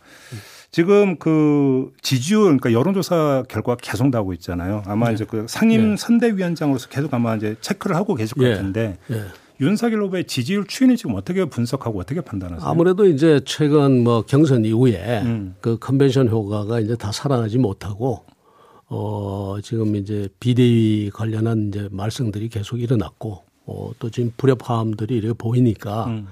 지금 0.72 1.18
그 1.18 1.92
지지율 2.02 2.44
그러니까 2.58 2.74
여론조사 2.74 3.44
결과가 3.48 3.78
계속 3.80 4.10
나오고 4.10 4.34
있잖아요. 4.34 4.82
아마 4.88 5.10
네. 5.10 5.14
이제 5.14 5.26
그 5.26 5.46
상임 5.48 5.92
네. 5.92 5.98
선대위원장으로서 5.98 6.90
계속 6.90 7.14
아마 7.14 7.36
이제 7.36 7.56
체크를 7.62 7.96
하고 7.96 8.16
계실 8.16 8.36
것 8.36 8.46
예. 8.46 8.52
같은데 8.52 8.98
예. 9.12 9.24
윤석열 9.60 10.02
후보의 10.04 10.26
지지율 10.26 10.66
추이는 10.68 10.96
지금 10.96 11.16
어떻게 11.16 11.46
분석하고 11.46 12.00
어떻게 12.00 12.22
판단하세요? 12.22 12.68
아무래도 12.70 13.06
이제 13.06 13.40
최근 13.46 14.04
뭐 14.04 14.24
경선 14.24 14.66
이후에 14.66 15.22
음. 15.24 15.56
그 15.62 15.78
컨벤션 15.80 16.28
효과가 16.28 16.80
이제 16.80 16.96
다 16.96 17.12
살아나지 17.12 17.58
못하고 17.58 18.26
어 18.88 19.58
지금 19.64 19.96
이제 19.96 20.28
비대위 20.40 21.12
관련한 21.14 21.70
이제 21.70 21.88
말썽들이 21.92 22.50
계속 22.50 22.80
일어났고 22.82 23.44
어 23.66 23.92
또 24.00 24.10
지금 24.10 24.32
불협화음들이 24.38 25.16
이렇게 25.18 25.34
보이니까 25.38 26.06
음. 26.08 26.28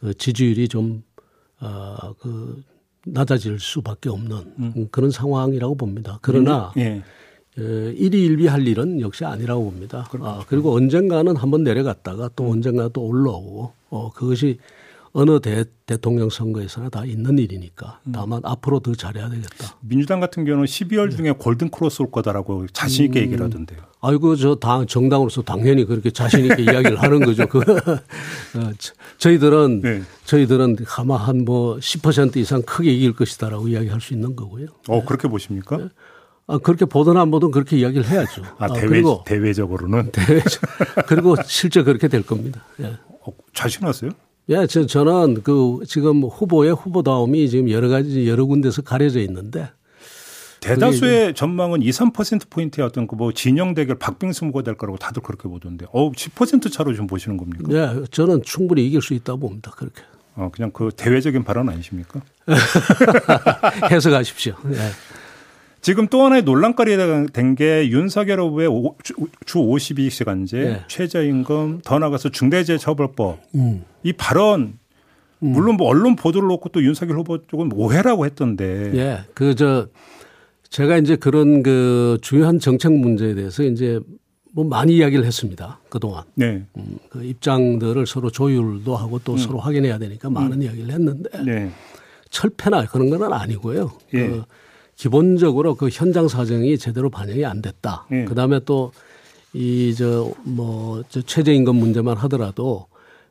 그 0.00 0.14
지지율이 0.14 0.68
좀 0.68 1.02
어 1.60 2.14
그 2.18 2.62
낮아질 3.08 3.60
수밖에 3.60 4.08
없는 4.08 4.36
음. 4.58 4.88
그런 4.90 5.10
상황이라고 5.12 5.76
봅니다. 5.76 6.18
그러나 6.22 6.72
예. 6.76 7.02
일희일비 7.62 8.46
할 8.46 8.66
일은 8.66 9.00
역시 9.00 9.24
아니라고 9.24 9.64
봅니다. 9.64 10.06
그렇죠. 10.10 10.28
아, 10.28 10.44
그리고 10.48 10.74
언젠가는 10.74 11.34
한번 11.36 11.64
내려갔다가 11.64 12.28
또 12.36 12.44
음. 12.44 12.50
언젠가 12.52 12.88
또 12.88 13.02
올라오고 13.02 13.72
어, 13.90 14.12
그것이 14.12 14.58
어느 15.12 15.40
대, 15.40 15.64
대통령 15.86 16.28
선거에서나 16.28 16.90
다 16.90 17.06
있는 17.06 17.38
일이니까 17.38 18.00
음. 18.04 18.12
다만 18.12 18.40
음. 18.40 18.42
앞으로 18.44 18.80
더 18.80 18.94
잘해야 18.94 19.30
되겠다. 19.30 19.76
민주당 19.80 20.20
같은 20.20 20.44
경우는 20.44 20.66
12월 20.66 21.16
중에 21.16 21.32
골든 21.32 21.70
크로스 21.70 22.02
올 22.02 22.10
거다라고 22.10 22.66
자신 22.74 23.06
있게 23.06 23.20
음. 23.20 23.24
얘기를 23.24 23.44
하던데요. 23.46 23.80
아이고 24.02 24.36
저 24.36 24.56
당 24.56 24.86
정당으로서 24.86 25.40
당연히 25.40 25.86
그렇게 25.86 26.10
자신 26.10 26.44
있게 26.44 26.62
이야기를 26.64 27.00
하는 27.02 27.20
거죠. 27.20 27.46
그 27.48 27.60
어, 28.56 28.72
저희들은 29.18 29.80
네. 29.80 30.02
저희들은 30.26 30.76
아마 30.98 31.16
한 31.16 31.46
뭐 31.46 31.76
10% 31.76 32.36
이상 32.36 32.60
크게 32.62 32.92
이길 32.92 33.14
것이다라고 33.14 33.68
이야기할 33.68 34.00
수 34.02 34.12
있는 34.12 34.36
거고요. 34.36 34.66
어 34.88 35.02
그렇게 35.06 35.28
보십니까? 35.28 35.76
네. 35.78 35.88
아, 36.48 36.58
그렇게 36.58 36.84
보든 36.84 37.16
안 37.16 37.30
보든 37.30 37.50
그렇게 37.50 37.76
이야기를 37.76 38.06
해야죠. 38.08 38.42
아, 38.58 38.66
아 38.66 38.68
대외, 38.68 38.88
그리고 38.88 39.22
대외적으로는? 39.26 40.10
대외적. 40.12 40.62
그리고 41.06 41.34
실제 41.44 41.82
그렇게 41.82 42.08
될 42.08 42.22
겁니다. 42.22 42.64
예. 42.80 42.96
어, 43.24 43.32
자신하세요? 43.52 44.12
예, 44.50 44.66
저, 44.68 44.86
저는 44.86 45.42
그 45.42 45.80
지금 45.88 46.22
후보의 46.22 46.72
후보다움이 46.74 47.48
지금 47.48 47.68
여러 47.70 47.88
가지 47.88 48.28
여러 48.28 48.44
군데서 48.44 48.82
가려져 48.82 49.18
있는데 49.20 49.68
대다수의 50.60 51.34
전망은 51.34 51.82
2, 51.82 51.90
3%포인트의 51.90 52.86
어떤 52.86 53.06
그 53.06 53.16
뭐 53.16 53.32
진영 53.32 53.74
대결 53.74 53.98
박빙수 53.98 54.46
후보가 54.46 54.62
될 54.62 54.76
거라고 54.76 54.98
다들 54.98 55.22
그렇게 55.22 55.48
보던데. 55.48 55.86
어, 55.92 56.10
10% 56.12 56.72
차로 56.72 56.94
좀 56.94 57.06
보시는 57.06 57.36
겁니까? 57.36 57.64
네, 57.68 58.04
저는 58.10 58.42
충분히 58.42 58.86
이길 58.86 59.02
수 59.02 59.14
있다고 59.14 59.40
봅니다. 59.40 59.72
그렇게. 59.76 60.02
어, 60.34 60.50
그냥 60.52 60.70
그 60.72 60.90
대외적인 60.96 61.44
발언 61.44 61.68
아니십니까? 61.68 62.20
해석하십시오. 63.90 64.54
네. 64.64 64.78
지금 65.80 66.08
또 66.08 66.22
하나의 66.24 66.42
논란거리가 66.42 67.26
된 67.32 67.54
게 67.54 67.88
윤석열 67.90 68.40
후보의 68.40 68.68
주 69.44 69.58
52시간제, 69.58 70.52
네. 70.56 70.84
최저임금, 70.88 71.80
더 71.84 71.98
나가서 71.98 72.30
중대재해처벌법 72.30 73.38
음. 73.54 73.84
이 74.02 74.12
발언 74.12 74.78
음. 75.42 75.48
물론 75.48 75.76
뭐 75.76 75.88
언론 75.88 76.16
보도를 76.16 76.48
놓고 76.48 76.70
또 76.70 76.82
윤석열 76.82 77.18
후보 77.18 77.38
쪽은 77.46 77.70
오해라고 77.72 78.24
했던데. 78.26 78.92
예. 78.96 79.18
그 79.34 79.54
저 79.54 79.86
제가 80.68 80.96
이제 80.98 81.14
그런 81.16 81.62
그 81.62 82.18
중요한 82.22 82.58
정책 82.58 82.92
문제에 82.92 83.34
대해서 83.34 83.62
이제 83.62 84.00
뭐 84.52 84.64
많이 84.64 84.96
이야기를 84.96 85.24
했습니다. 85.24 85.78
그 85.88 86.00
동안. 86.00 86.24
네. 86.34 86.64
음, 86.76 86.98
그 87.08 87.22
입장들을 87.22 88.04
서로 88.06 88.30
조율도 88.30 88.96
하고 88.96 89.20
또 89.20 89.32
음. 89.34 89.38
서로 89.38 89.58
확인해야 89.60 89.98
되니까 89.98 90.28
많은 90.28 90.54
음. 90.58 90.62
이야기를 90.62 90.90
했는데 90.92 91.42
네. 91.44 91.70
철폐나 92.30 92.86
그런 92.86 93.08
건 93.10 93.32
아니고요. 93.32 93.92
예. 94.14 94.26
그 94.26 94.42
기본적으로 94.96 95.74
그 95.74 95.88
현장 95.90 96.26
사정이 96.28 96.78
제대로 96.78 97.10
반영이 97.10 97.44
안 97.44 97.62
됐다. 97.62 98.06
네. 98.10 98.24
그다음에 98.24 98.60
또 98.60 98.92
이 99.54 99.94
저 99.96 100.34
뭐 100.44 101.02
저 101.08 101.22
최저임금 101.22 101.76
문제만 101.76 102.16
하더라도 102.18 102.86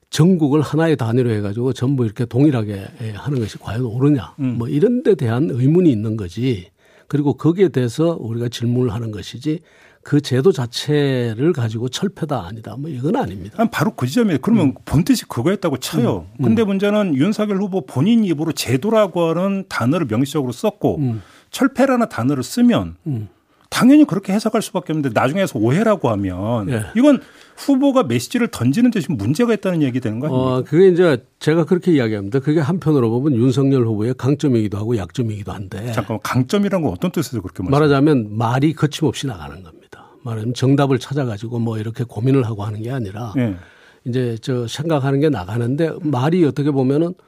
전국을 0.09 0.61
하나의 0.61 0.95
단위로 0.97 1.29
해가지고 1.29 1.73
전부 1.73 2.03
이렇게 2.05 2.25
동일하게 2.25 3.13
하는 3.15 3.39
것이 3.39 3.57
과연 3.59 3.85
옳으냐 3.85 4.33
음. 4.39 4.55
뭐 4.57 4.67
이런 4.67 5.03
데 5.03 5.13
대한 5.15 5.49
의문이 5.51 5.91
있는 5.91 6.15
거지 6.17 6.69
그리고 7.07 7.33
거기에 7.33 7.69
대해서 7.69 8.17
우리가 8.19 8.49
질문을 8.49 8.91
하는 8.93 9.11
것이지 9.11 9.59
그 10.01 10.21
제도 10.21 10.51
자체를 10.51 11.53
가지고 11.53 11.89
철폐다 11.89 12.45
아니다 12.45 12.75
뭐 12.77 12.89
이건 12.89 13.15
아닙니다. 13.17 13.55
아니, 13.59 13.69
바로 13.69 13.91
그 13.95 14.07
지점에 14.07 14.37
그러면 14.41 14.67
음. 14.67 14.73
본뜻이 14.85 15.25
그거였다고 15.27 15.77
쳐요. 15.77 16.25
음. 16.39 16.43
근데 16.43 16.63
문제는 16.63 17.15
윤석열 17.15 17.57
후보 17.57 17.85
본인 17.85 18.23
입으로 18.23 18.51
제도라고 18.51 19.29
하는 19.29 19.65
단어를 19.69 20.07
명시적으로 20.07 20.51
썼고 20.51 20.97
음. 20.97 21.21
철폐라는 21.55 22.09
단어를 22.09 22.43
쓰면 22.43 22.97
음. 23.07 23.29
당연히 23.69 24.03
그렇게 24.05 24.33
해석할 24.33 24.61
수밖에 24.61 24.91
없는데 24.91 25.17
나중에서 25.17 25.57
오해라고 25.57 26.09
하면 26.09 26.69
예. 26.69 26.85
이건 26.97 27.21
후보가 27.55 28.03
메시지를 28.03 28.49
던지는 28.49 28.91
데 28.91 28.99
지금 28.99 29.15
문제가 29.15 29.53
있다는 29.53 29.81
얘기 29.81 30.01
되는 30.01 30.19
거 30.19 30.27
아닙니까? 30.27 30.53
어, 30.53 30.63
그게 30.63 30.89
이제 30.89 31.25
제가 31.39 31.63
그렇게 31.63 31.93
이야기합니다. 31.93 32.39
그게 32.39 32.59
한편으로 32.59 33.09
보면 33.09 33.35
윤석열 33.39 33.85
후보의 33.85 34.15
강점이기도 34.17 34.77
하고 34.77 34.97
약점이기도 34.97 35.53
한데. 35.53 35.93
잠깐만 35.93 36.19
강점이란 36.23 36.81
건 36.81 36.91
어떤 36.91 37.11
뜻에서 37.11 37.41
그렇게 37.41 37.63
말하자면 37.63 38.37
말이 38.37 38.73
거침없이 38.73 39.25
나가는 39.25 39.63
겁니다. 39.63 40.09
말하자면 40.23 40.53
정답을 40.55 40.99
찾아가지고 40.99 41.59
뭐 41.59 41.77
이렇게 41.77 42.03
고민을 42.03 42.45
하고 42.45 42.63
하는 42.63 42.81
게 42.81 42.91
아니라 42.91 43.33
예. 43.37 43.55
이제 44.03 44.37
저 44.41 44.67
생각하는 44.67 45.21
게 45.21 45.29
나가는데 45.29 45.91
말이 46.01 46.43
어떻게 46.43 46.71
보면은 46.71 47.07
어, 47.07 47.24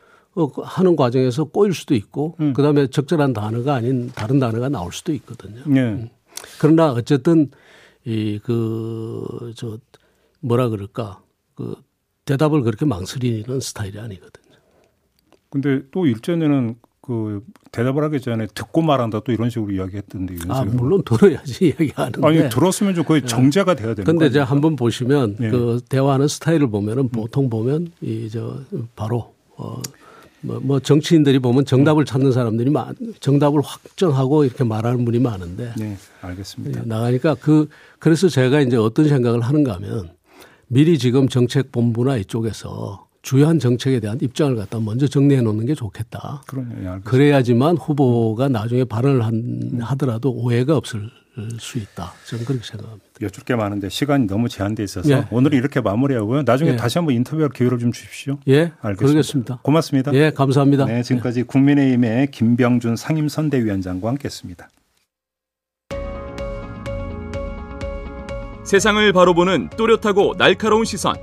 하는 0.63 0.95
과정에서 0.95 1.45
꼬일 1.45 1.73
수도 1.73 1.95
있고 1.95 2.35
음. 2.39 2.53
그다음에 2.53 2.87
적절한 2.87 3.33
단어가 3.33 3.75
아닌 3.75 4.11
다른 4.13 4.39
단어가 4.39 4.69
나올 4.69 4.91
수도 4.93 5.11
있거든요. 5.13 5.61
네. 5.65 5.81
음. 5.81 6.09
그러나 6.59 6.91
어쨌든 6.91 7.49
이 8.05 8.39
그 8.43 9.51
저 9.55 9.77
뭐라 10.41 10.69
그럴까 10.69 11.21
그 11.55 11.75
대답을 12.25 12.61
그렇게 12.61 12.85
망설이는 12.85 13.59
스타일이 13.59 13.99
아니거든요. 13.99 14.55
근데 15.49 15.81
또 15.91 16.05
일전에는 16.05 16.75
그 17.01 17.41
대답을 17.71 18.03
하기 18.03 18.19
전에 18.19 18.47
듣고 18.53 18.81
말한다 18.81 19.21
또 19.21 19.31
이런 19.31 19.49
식으로 19.49 19.71
이야기했던데 19.71 20.35
아 20.49 20.65
물론 20.65 21.03
들어야지 21.05 21.67
이야기하는데 21.79 22.27
아니 22.27 22.49
들었으면 22.49 22.95
좀 22.95 23.05
거의 23.05 23.21
네. 23.21 23.27
정제가 23.27 23.75
돼야 23.75 23.95
되는 23.95 24.03
근데 24.03 24.27
이제 24.27 24.39
한번 24.39 24.75
보시면 24.75 25.37
네. 25.39 25.49
그 25.49 25.79
대화하는 25.89 26.27
스타일을 26.27 26.69
보면은 26.69 27.07
보통 27.09 27.49
보면 27.49 27.87
이 28.01 28.29
저 28.29 28.59
바로 28.95 29.33
어 29.55 29.81
뭐, 30.41 30.59
뭐 30.61 30.79
정치인들이 30.79 31.39
보면 31.39 31.65
정답을 31.65 32.05
찾는 32.05 32.31
사람들이 32.31 32.69
많, 32.69 32.95
정답을 33.19 33.61
확정하고 33.61 34.45
이렇게 34.45 34.63
말하는 34.63 35.03
분이 35.05 35.19
많은데. 35.19 35.73
네, 35.77 35.97
알겠습니다. 36.21 36.81
네, 36.81 36.85
나가니까 36.87 37.35
그, 37.35 37.69
그래서 37.99 38.29
제가 38.29 38.61
이제 38.61 38.77
어떤 38.77 39.07
생각을 39.07 39.41
하는가 39.41 39.75
하면 39.75 40.09
미리 40.67 40.97
지금 40.97 41.27
정책 41.27 41.71
본부나 41.71 42.17
이쪽에서 42.17 43.07
주요한 43.21 43.59
정책에 43.59 43.99
대한 43.99 44.17
입장을 44.21 44.55
갖다 44.55 44.79
먼저 44.79 45.07
정리해 45.07 45.41
놓는 45.41 45.65
게 45.65 45.75
좋겠다. 45.75 46.43
그러네요. 46.47 46.95
예, 46.95 47.01
그래야지만 47.03 47.77
후보가 47.77 48.47
나중에 48.47 48.85
발언을 48.85 49.25
한, 49.25 49.79
하더라도 49.81 50.31
오해가 50.31 50.77
없을 50.77 51.09
수 51.59 51.77
있다. 51.77 52.13
저는 52.25 52.45
그렇게 52.45 52.65
생각합니다. 52.65 53.05
여쭐 53.21 53.43
게 53.43 53.55
많은데 53.55 53.89
시간이 53.89 54.27
너무 54.27 54.49
제한돼 54.49 54.83
있어서 54.83 55.09
예. 55.09 55.27
오늘은 55.31 55.57
이렇게 55.57 55.81
마무리하고요. 55.81 56.43
나중에 56.43 56.71
예. 56.71 56.75
다시 56.75 56.97
한번 56.97 57.15
인터뷰할 57.15 57.49
기회를 57.51 57.79
좀 57.79 57.91
주십시오. 57.91 58.37
예, 58.47 58.71
알겠습니다. 58.81 58.95
그러겠습니다. 58.95 59.59
고맙습니다. 59.61 60.13
예, 60.13 60.31
감사합니다. 60.31 60.85
네, 60.85 61.03
지금까지 61.03 61.43
국민의힘의 61.43 62.31
김병준 62.31 62.95
상임선대위원장과 62.95 64.09
함께했습니다. 64.09 64.69
세상을 68.63 69.13
바로 69.13 69.33
보는 69.33 69.69
또렷하고 69.77 70.35
날카로운 70.37 70.83
시선, 70.83 71.15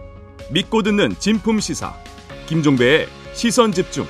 믿고 0.51 0.83
듣는 0.83 1.15
진품 1.19 1.61
시사, 1.61 1.95
김종배의 2.47 3.07
시선 3.35 3.73
집중. 3.73 4.07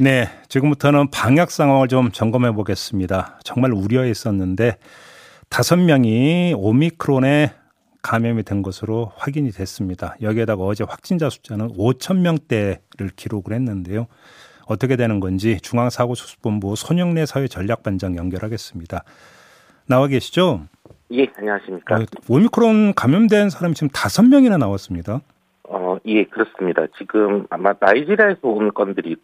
네, 0.00 0.24
지금부터는 0.48 1.10
방역 1.12 1.52
상황을 1.52 1.86
좀 1.86 2.10
점검해 2.10 2.50
보겠습니다. 2.52 3.38
정말 3.44 3.72
우려했었는데 3.72 4.76
다섯 5.48 5.76
명이 5.76 6.54
오미크론에 6.56 7.52
감염이 8.02 8.42
된 8.42 8.62
것으로 8.62 9.12
확인이 9.16 9.52
됐습니다. 9.52 10.16
여기에다가 10.20 10.64
어제 10.64 10.82
확진자 10.82 11.30
숫자는 11.30 11.68
5천 11.68 12.18
명대를 12.18 13.10
기록을 13.14 13.54
했는데요. 13.54 14.08
어떻게 14.66 14.96
되는 14.96 15.20
건지 15.20 15.60
중앙사고수습본부 15.60 16.74
손영래 16.74 17.24
사회전략반장 17.24 18.16
연결하겠습니다. 18.16 19.04
나와 19.86 20.08
계시죠? 20.08 20.62
예, 21.12 21.28
안녕하십니까. 21.36 21.96
어, 21.96 22.04
오미크론 22.28 22.94
감염된 22.94 23.48
사람이 23.50 23.74
지금 23.74 23.88
다섯 23.90 24.24
명이나 24.24 24.56
나왔습니다. 24.56 25.20
어, 25.68 25.96
예, 26.06 26.24
그렇습니다. 26.24 26.86
지금 26.98 27.46
아마 27.50 27.74
나이지리아에서 27.78 28.48
온 28.48 28.74
건들이 28.74 29.16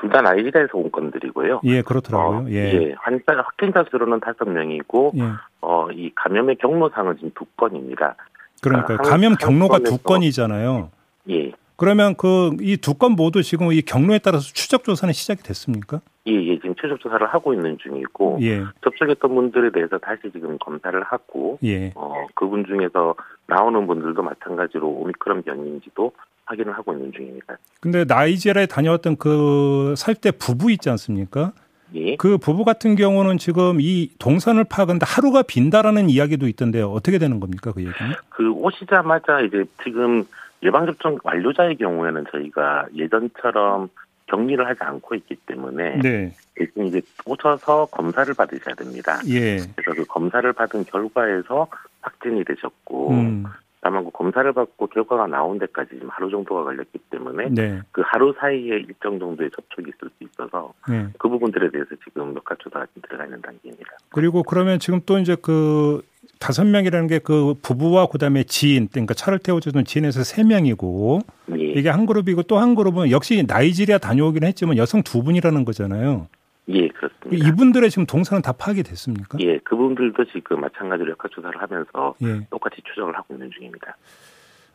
둘 0.00 0.10
다 0.10 0.20
나이지리아에서 0.22 0.70
온 0.78 0.90
건들이고요. 0.90 1.60
예, 1.64 1.82
그렇더라고요. 1.82 2.38
어, 2.38 2.46
예. 2.50 2.54
예. 2.72 2.94
환자 2.98 3.36
확진자 3.36 3.84
수로는 3.90 4.20
다섯 4.20 4.48
명이고 4.48 5.12
예. 5.16 5.22
어, 5.60 5.88
이 5.92 6.10
감염의 6.14 6.56
경로상은 6.56 7.16
지금 7.16 7.30
두 7.34 7.44
건입니다. 7.56 8.14
그러니까 8.62 8.96
감염 8.98 9.34
경로가 9.34 9.80
두 9.80 9.98
건이잖아요. 9.98 10.90
예. 11.30 11.52
그러면 11.76 12.14
그 12.16 12.50
이 12.60 12.76
두 12.76 12.94
건 12.94 13.12
모두 13.12 13.42
지금 13.42 13.70
이 13.72 13.82
경로에 13.82 14.18
따라서 14.18 14.44
추적 14.52 14.82
조사는 14.84 15.12
시작이 15.12 15.42
됐습니까? 15.42 16.00
예, 16.28 16.46
예. 16.46 16.56
지금 16.56 16.74
추적 16.74 17.00
조사를 17.00 17.26
하고 17.26 17.54
있는 17.54 17.78
중이고 17.78 18.38
예. 18.42 18.62
접촉했던 18.82 19.34
분들에 19.34 19.70
대해서 19.70 19.98
다시 19.98 20.30
지금 20.32 20.58
검사를 20.58 21.02
하고 21.02 21.58
예. 21.64 21.92
어, 21.94 22.26
그분 22.34 22.64
중에서 22.66 23.14
나오는 23.46 23.86
분들도 23.86 24.22
마찬가지로 24.22 24.86
오미크론 24.86 25.42
변이인지도 25.42 26.12
확인을 26.44 26.72
하고 26.74 26.92
있는 26.92 27.12
중입니다. 27.12 27.56
근데 27.80 28.04
나이지리아에 28.04 28.66
다녀왔던 28.66 29.16
그살때 29.16 30.32
부부 30.32 30.70
있지 30.72 30.90
않습니까? 30.90 31.52
예. 31.94 32.16
그 32.16 32.36
부부 32.36 32.64
같은 32.64 32.96
경우는 32.96 33.38
지금 33.38 33.78
이 33.80 34.10
동선을 34.18 34.64
파악하는데 34.64 35.06
하루가 35.08 35.42
빈다라는 35.42 36.10
이야기도 36.10 36.46
있던데요. 36.48 36.90
어떻게 36.90 37.18
되는 37.18 37.40
겁니까 37.40 37.72
그 37.72 37.80
얘기는? 37.80 38.12
그 38.28 38.50
오시자마자 38.50 39.40
이제 39.40 39.64
지금 39.82 40.24
예방접종 40.62 41.18
완료자의 41.22 41.76
경우에는 41.76 42.24
저희가 42.32 42.86
예전처럼 42.94 43.88
격리를 44.28 44.64
하지 44.66 44.82
않고 44.82 45.14
있기 45.16 45.36
때문에 45.46 45.98
네. 45.98 46.32
일단 46.56 46.86
이제 46.86 47.00
오셔서 47.24 47.86
검사를 47.86 48.32
받으셔야 48.32 48.74
됩니다. 48.74 49.20
예. 49.28 49.58
그래서 49.76 50.02
그 50.02 50.04
검사를 50.06 50.50
받은 50.52 50.84
결과에서 50.84 51.66
확진이 52.00 52.44
되셨고 52.44 53.10
음. 53.10 53.44
다만 53.80 54.04
그 54.04 54.10
검사를 54.10 54.52
받고 54.52 54.88
결과가 54.88 55.28
나온 55.28 55.58
데까지 55.58 55.90
지금 55.90 56.08
하루 56.10 56.30
정도가 56.30 56.64
걸렸기 56.64 56.98
때문에 57.10 57.48
네. 57.50 57.80
그 57.92 58.02
하루 58.04 58.34
사이에 58.38 58.76
일정 58.76 59.18
정도의 59.18 59.50
접촉이 59.50 59.88
있을 59.88 60.10
수 60.18 60.24
있어서 60.24 60.74
네. 60.88 61.06
그 61.18 61.28
부분들에 61.28 61.70
대해서 61.70 61.90
지금 62.04 62.34
녹화 62.34 62.54
조사가 62.56 62.86
들어가 63.02 63.24
있는 63.24 63.40
단계입니다. 63.40 63.90
그리고 64.10 64.42
그러면 64.42 64.78
지금 64.78 65.00
또 65.06 65.18
이제 65.18 65.36
그 65.40 66.02
다섯 66.38 66.64
명이라는 66.64 67.06
게 67.08 67.18
그 67.18 67.54
부부와 67.62 68.06
그다음에 68.06 68.44
지인 68.44 68.88
그러니까 68.88 69.12
차를 69.14 69.38
태워주는 69.40 69.84
지인에서 69.84 70.22
세 70.22 70.44
명이고 70.44 71.20
예. 71.58 71.64
이게 71.72 71.88
한 71.88 72.06
그룹이고 72.06 72.44
또 72.44 72.58
한 72.58 72.74
그룹은 72.74 73.10
역시 73.10 73.44
나이지리아 73.46 73.98
다녀오긴 73.98 74.44
했지만 74.44 74.76
여성 74.76 75.02
두 75.02 75.22
분이라는 75.22 75.64
거잖아요. 75.64 76.28
예, 76.70 76.88
그렇습니다. 76.88 77.48
이분들의 77.48 77.88
지금 77.90 78.04
동선은 78.06 78.42
다 78.42 78.52
파악이 78.52 78.82
됐습니까? 78.82 79.38
예, 79.40 79.58
그분들도 79.58 80.24
지금 80.26 80.60
마찬가지로 80.60 81.10
역학 81.12 81.30
조사를 81.32 81.60
하면서 81.60 82.14
예. 82.22 82.46
똑같이 82.50 82.82
추정을 82.88 83.16
하고 83.16 83.34
있는 83.34 83.50
중입니다. 83.50 83.96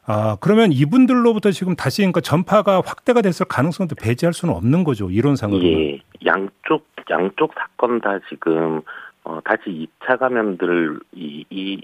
아, 0.05 0.35
그러면 0.41 0.71
이분들로부터 0.73 1.51
지금 1.51 1.75
다시 1.75 2.01
그러니까 2.01 2.19
전파가 2.19 2.81
확대가 2.85 3.21
됐을 3.21 3.45
가능성도 3.45 3.95
배제할 3.95 4.33
수는 4.33 4.53
없는 4.53 4.83
거죠. 4.83 5.09
이론상으로. 5.09 5.63
예. 5.63 5.99
양쪽 6.25 6.87
양쪽 7.09 7.53
사건 7.53 8.01
다 8.01 8.19
지금 8.29 8.81
어 9.23 9.39
다시 9.43 9.87
2차 10.01 10.19
감염들을 10.19 10.99
이, 11.13 11.45
이 11.49 11.81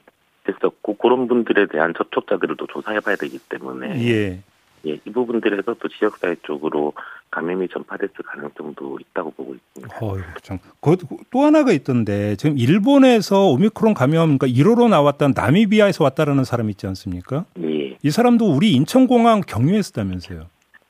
했었고 0.48 0.96
그런 0.96 1.28
분들에 1.28 1.68
대한 1.68 1.94
접촉자들을 1.98 2.58
또 2.58 2.68
조사해 2.68 3.00
봐야 3.00 3.16
되기 3.16 3.38
때문에 3.38 4.04
예. 4.06 4.44
예, 4.88 4.94
이 4.94 5.12
부분들에서 5.12 5.76
또 5.80 5.88
지역사회 5.90 6.38
쪽으로 6.44 6.94
감염이 7.32 7.68
전파됐을 7.68 8.16
가능성도 8.26 8.98
있다고 9.02 9.32
보고 9.32 9.56
있습니다. 9.56 9.98
어휴, 10.02 10.22
참. 10.42 10.58
또 11.32 11.42
하나가 11.42 11.72
있던데 11.74 12.36
지금 12.38 12.58
일본에서 12.58 13.50
오미크론 13.50 13.94
감염 13.94 14.38
그러니까 14.38 14.48
1호로 14.48 14.90
나왔던 14.90 15.34
나미비아에서 15.36 16.04
왔다라는 16.04 16.44
사람 16.44 16.70
있지 16.70 16.88
않습니까? 16.88 17.46
예. 17.62 17.98
이 18.02 18.10
사람도 18.10 18.46
우리 18.46 18.72
인천공항 18.72 19.42
경유했었다면서요? 19.42 20.46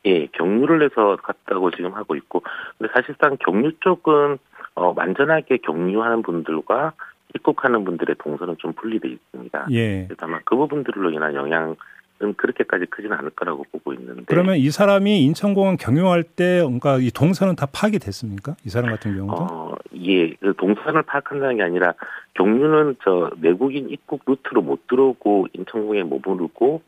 예, 0.05 0.27
경유를 0.27 0.83
해서 0.83 1.17
갔다고 1.21 1.71
지금 1.71 1.93
하고 1.93 2.15
있고, 2.15 2.41
근데 2.77 2.91
사실상 2.93 3.37
경유 3.39 3.71
쪽은 3.81 4.37
어, 4.79 4.93
완전하게 4.95 5.57
경유하는 5.57 6.21
분들과 6.21 6.93
입국하는 7.35 7.83
분들의 7.83 8.15
동선은 8.17 8.55
좀 8.57 8.73
분리돼 8.73 9.09
있습니다. 9.09 9.67
예. 9.71 10.07
다만 10.17 10.41
그 10.45 10.55
부분들로 10.55 11.11
인한 11.11 11.35
영향 11.35 11.75
그렇게까지 12.37 12.85
크지는 12.87 13.15
않을 13.17 13.29
거라고 13.31 13.65
보고 13.71 13.93
있는데. 13.93 14.23
그러면 14.27 14.57
이 14.57 14.69
사람이 14.71 15.23
인천공항 15.23 15.77
경유할 15.77 16.23
때, 16.23 16.61
그러니까 16.61 16.97
이 16.97 17.11
동선은 17.11 17.55
다 17.55 17.65
파악이 17.71 17.99
됐습니까? 17.99 18.55
이 18.65 18.69
사람 18.69 18.91
같은 18.91 19.15
경우도? 19.15 19.35
어, 19.41 19.75
예, 19.95 20.33
그 20.33 20.53
동선을 20.57 21.03
파악한다는 21.03 21.57
게 21.57 21.63
아니라 21.63 21.93
경유는 22.33 22.97
저 23.03 23.31
내국인 23.37 23.89
입국 23.89 24.23
루트로 24.25 24.61
못 24.61 24.87
들어오고 24.87 25.47
인천공에 25.53 26.03
머무르고 26.03 26.81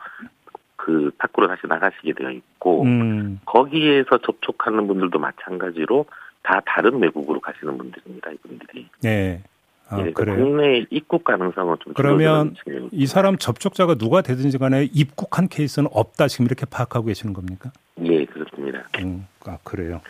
그 0.76 1.10
밖으로 1.16 1.46
다시 1.46 1.66
나가시게 1.66 2.12
되어 2.14 2.30
있고 2.30 2.82
음. 2.82 3.40
거기에서 3.46 4.18
접촉하는 4.18 4.86
분들도 4.86 5.18
마찬가지로 5.18 6.06
다 6.42 6.60
다른 6.66 7.00
외국으로 7.00 7.40
가시는 7.40 7.78
분들입니다. 7.78 8.30
이분들이. 8.32 8.88
네. 9.02 9.42
아, 9.88 10.00
예, 10.00 10.10
그래요? 10.12 10.36
국내 10.36 10.86
입국 10.90 11.22
가능성은 11.24 11.76
좀 11.80 11.92
그러면 11.94 12.54
이 12.92 13.06
사람 13.06 13.36
접촉자가 13.36 13.96
누가 13.96 14.22
되든지 14.22 14.56
간에 14.58 14.88
입국한 14.92 15.48
케이스는 15.48 15.88
없다 15.92 16.28
지금 16.28 16.46
이렇게 16.46 16.64
파악하고 16.64 17.06
계시는 17.06 17.34
겁니까? 17.34 17.70
예, 18.02 18.24
그렇습니다. 18.24 18.84
음, 19.00 19.26
아 19.44 19.58
그래요. 19.64 20.00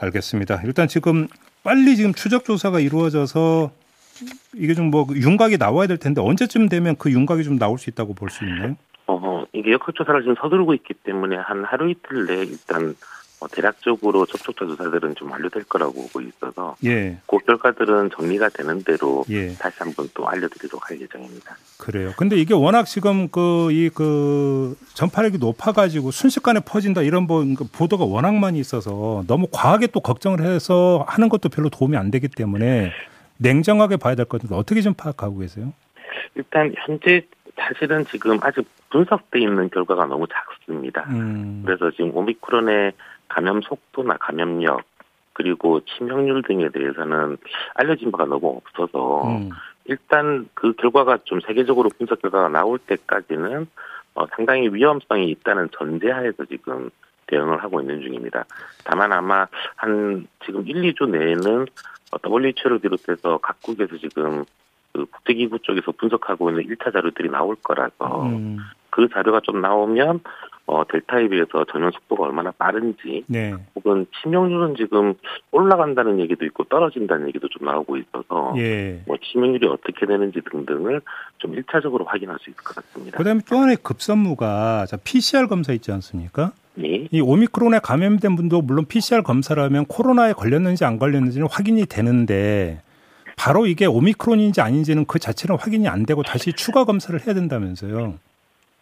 알겠습니다. 0.00 0.60
일단 0.64 0.88
지금 0.88 1.26
빨리 1.62 1.96
지금 1.96 2.12
추적 2.12 2.44
조사가 2.44 2.80
이루어져서 2.80 3.70
이게 4.54 4.74
좀 4.74 4.90
뭐 4.90 5.06
윤곽이 5.10 5.56
나와야 5.56 5.86
될 5.86 5.96
텐데 5.96 6.20
언제쯤 6.20 6.68
되면 6.68 6.96
그 6.98 7.10
윤곽이 7.10 7.44
좀 7.44 7.58
나올 7.58 7.78
수 7.78 7.88
있다고 7.88 8.14
볼 8.14 8.28
수 8.30 8.44
있나요? 8.44 8.76
어, 9.06 9.44
이게 9.54 9.72
역학 9.72 9.94
조사를 9.94 10.20
지금 10.22 10.34
서두르고 10.38 10.74
있기 10.74 10.92
때문에 10.94 11.36
한 11.36 11.64
하루 11.64 11.88
이틀 11.90 12.26
내에 12.26 12.42
일단 12.44 12.90
어, 12.90 12.94
대략적으로 13.48 14.26
접촉자 14.26 14.66
조사들은 14.66 15.14
좀 15.14 15.30
완료될 15.30 15.64
거라고 15.64 15.94
보고 15.94 16.20
있어서 16.20 16.76
예. 16.84 17.18
그 17.26 17.38
결과들은 17.38 18.10
정리가 18.10 18.50
되는 18.50 18.82
대로 18.82 19.24
예. 19.30 19.54
다시 19.54 19.76
한번 19.78 20.08
또 20.14 20.28
알려드리도록 20.28 20.90
할 20.90 21.00
예정입니다. 21.00 21.56
그래요. 21.78 22.12
근데 22.16 22.36
이게 22.36 22.54
워낙 22.54 22.84
지금 22.84 23.28
그 23.28 23.70
이그 23.72 23.94
그 23.94 24.76
전파력이 24.94 25.38
높아가지고 25.38 26.10
순식간에 26.10 26.60
퍼진다 26.60 27.02
이런 27.02 27.24
뭐 27.24 27.44
보도가 27.76 28.04
워낙 28.04 28.34
많이 28.34 28.58
있어서 28.58 29.24
너무 29.26 29.46
과하게 29.52 29.88
또 29.88 30.00
걱정을 30.00 30.42
해서 30.42 31.04
하는 31.08 31.28
것도 31.28 31.48
별로 31.48 31.68
도움이 31.68 31.96
안 31.96 32.10
되기 32.10 32.28
때문에 32.28 32.92
냉정하게 33.38 33.96
봐야 33.96 34.14
될 34.14 34.26
것 34.26 34.40
같은데 34.40 34.54
어떻게 34.54 34.80
좀 34.80 34.94
파악하고 34.94 35.38
계세요? 35.38 35.72
일단 36.34 36.72
현재 36.86 37.26
사실은 37.56 38.04
지금 38.06 38.38
아직 38.42 38.66
분석돼 38.90 39.40
있는 39.40 39.68
결과가 39.70 40.06
너무 40.06 40.26
작습니다. 40.28 41.04
음. 41.08 41.62
그래서 41.64 41.90
지금 41.90 42.14
오미크론의 42.16 42.92
감염 43.32 43.62
속도나 43.62 44.16
감염력 44.18 44.82
그리고 45.32 45.80
치명률 45.80 46.42
등에 46.42 46.68
대해서는 46.68 47.38
알려진 47.74 48.12
바가 48.12 48.26
너무 48.26 48.60
없어서 48.64 49.26
음. 49.26 49.50
일단 49.86 50.48
그 50.54 50.74
결과가 50.74 51.18
좀 51.24 51.40
세계적으로 51.40 51.88
분석 51.96 52.20
결과가 52.20 52.48
나올 52.48 52.78
때까지는 52.78 53.66
어, 54.14 54.26
상당히 54.36 54.68
위험성이 54.68 55.30
있다는 55.30 55.70
전제하에서 55.76 56.44
지금 56.44 56.90
대응을 57.26 57.62
하고 57.62 57.80
있는 57.80 58.02
중입니다. 58.02 58.44
다만 58.84 59.12
아마 59.12 59.46
한 59.76 60.26
지금 60.44 60.66
1, 60.66 60.92
2주 60.92 61.08
내에는 61.08 61.66
WHO를 62.24 62.78
비롯해서 62.80 63.38
각국에서 63.38 63.96
지금 63.96 64.44
그 64.92 65.06
국제기구 65.06 65.60
쪽에서 65.60 65.92
분석하고 65.92 66.50
있는 66.50 66.64
1차 66.64 66.92
자료들이 66.92 67.30
나올 67.30 67.56
거라서 67.62 68.26
음. 68.26 68.58
그 68.90 69.08
자료가 69.08 69.40
좀 69.40 69.62
나오면 69.62 70.20
어, 70.66 70.84
델타에 70.86 71.28
비해서 71.28 71.64
전염 71.70 71.90
속도가 71.90 72.24
얼마나 72.24 72.52
빠른지, 72.52 73.24
네. 73.26 73.54
혹은 73.74 74.06
치명률은 74.22 74.76
지금 74.76 75.14
올라간다는 75.50 76.20
얘기도 76.20 76.44
있고 76.46 76.64
떨어진다는 76.64 77.28
얘기도 77.28 77.48
좀 77.48 77.66
나오고 77.66 77.96
있어서, 77.96 78.54
예. 78.58 79.02
뭐 79.06 79.16
치명률이 79.22 79.66
어떻게 79.66 80.06
되는지 80.06 80.40
등등을 80.50 81.00
좀 81.38 81.56
1차적으로 81.56 82.06
확인할 82.06 82.38
수 82.40 82.50
있을 82.50 82.62
것 82.62 82.76
같습니다. 82.76 83.18
그다음에 83.18 83.40
또 83.48 83.56
하나의 83.58 83.76
급선무가 83.82 84.86
PCR 85.02 85.48
검사 85.48 85.72
있지 85.72 85.90
않습니까? 85.90 86.52
네. 86.74 87.08
이 87.10 87.20
오미크론에 87.20 87.80
감염된 87.80 88.36
분도 88.36 88.62
물론 88.62 88.86
PCR 88.86 89.22
검사를 89.22 89.60
하면 89.62 89.84
코로나에 89.86 90.32
걸렸는지 90.32 90.84
안 90.84 90.98
걸렸는지는 90.98 91.48
확인이 91.50 91.84
되는데 91.86 92.80
바로 93.36 93.66
이게 93.66 93.86
오미크론인지 93.86 94.60
아닌지는 94.60 95.04
그 95.06 95.18
자체는 95.18 95.58
확인이 95.58 95.88
안 95.88 96.06
되고 96.06 96.22
다시 96.22 96.52
추가 96.52 96.84
검사를 96.84 97.18
해야 97.20 97.34
된다면서요. 97.34 98.14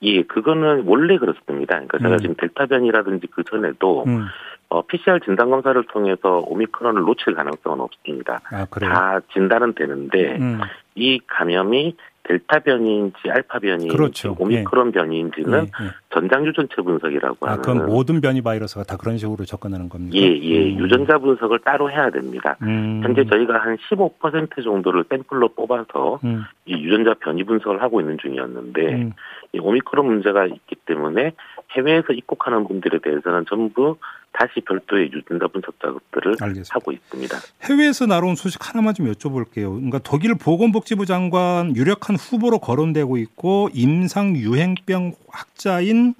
예, 0.02 0.22
그거는 0.22 0.84
원래 0.86 1.18
그렇습니다. 1.18 1.74
그러니까 1.74 1.98
제가 1.98 2.12
음. 2.12 2.18
지금 2.18 2.34
델타 2.36 2.66
변이라든지 2.66 3.26
그 3.28 3.44
전에도 3.44 4.04
음. 4.06 4.26
어, 4.68 4.82
PCR 4.82 5.18
진단 5.24 5.50
검사를 5.50 5.82
통해서 5.88 6.38
오미크론을 6.46 7.02
놓칠 7.02 7.34
가능성은 7.34 7.80
없습니다. 7.80 8.40
아, 8.50 8.66
다 8.66 9.20
진단은 9.32 9.74
되는데 9.74 10.38
음. 10.38 10.60
이 10.94 11.20
감염이 11.26 11.96
델타 12.30 12.60
변이인지 12.60 13.28
알파 13.28 13.58
변이인지 13.58 13.88
그렇죠. 13.88 14.36
오미크론 14.38 14.88
예. 14.88 14.92
변이인지는 14.92 15.58
예, 15.58 15.62
예. 15.62 15.90
전장 16.10 16.46
유전체 16.46 16.76
분석이라고 16.80 17.46
아, 17.46 17.52
하는. 17.52 17.62
그럼 17.62 17.86
모든 17.86 18.20
변이 18.20 18.40
바이러스가 18.40 18.84
다 18.84 18.96
그런 18.96 19.18
식으로 19.18 19.44
접근하는 19.44 19.88
겁니까? 19.88 20.16
예, 20.16 20.22
예. 20.22 20.72
음. 20.72 20.78
유전자 20.78 21.18
분석을 21.18 21.58
따로 21.60 21.90
해야 21.90 22.08
됩니다. 22.10 22.56
음. 22.62 23.00
현재 23.02 23.24
저희가 23.24 23.58
한 23.58 23.76
15% 23.90 24.62
정도를 24.62 25.04
샘플로 25.08 25.48
뽑아서 25.54 26.20
음. 26.22 26.44
이 26.66 26.74
유전자 26.74 27.14
변이 27.14 27.42
분석을 27.42 27.82
하고 27.82 28.00
있는 28.00 28.16
중이었는데 28.18 28.94
음. 28.94 29.12
이 29.52 29.58
오미크론 29.58 30.06
문제가 30.06 30.46
있기 30.46 30.76
때문에 30.86 31.32
해외에서 31.76 32.12
입국하는 32.12 32.66
분들에 32.66 32.98
대해서는 33.02 33.44
전부 33.48 33.96
다시 34.32 34.60
별도의 34.60 35.10
유전자 35.12 35.46
분석 35.48 35.78
작업들을 35.80 36.36
알겠습니다. 36.40 36.74
하고 36.74 36.92
있습니다. 36.92 37.36
해외에서 37.62 38.06
나온 38.06 38.36
소식 38.36 38.68
하나만 38.68 38.94
좀 38.94 39.10
여쭤볼게요. 39.12 39.74
그러니까 39.74 39.98
독일 39.98 40.34
보건복지부 40.34 41.06
장관 41.06 41.74
유력한 41.76 42.16
후보로 42.16 42.58
거론되고 42.58 43.16
있고 43.18 43.68
임상 43.72 44.36
유행병 44.36 45.14
학자인 45.28 46.14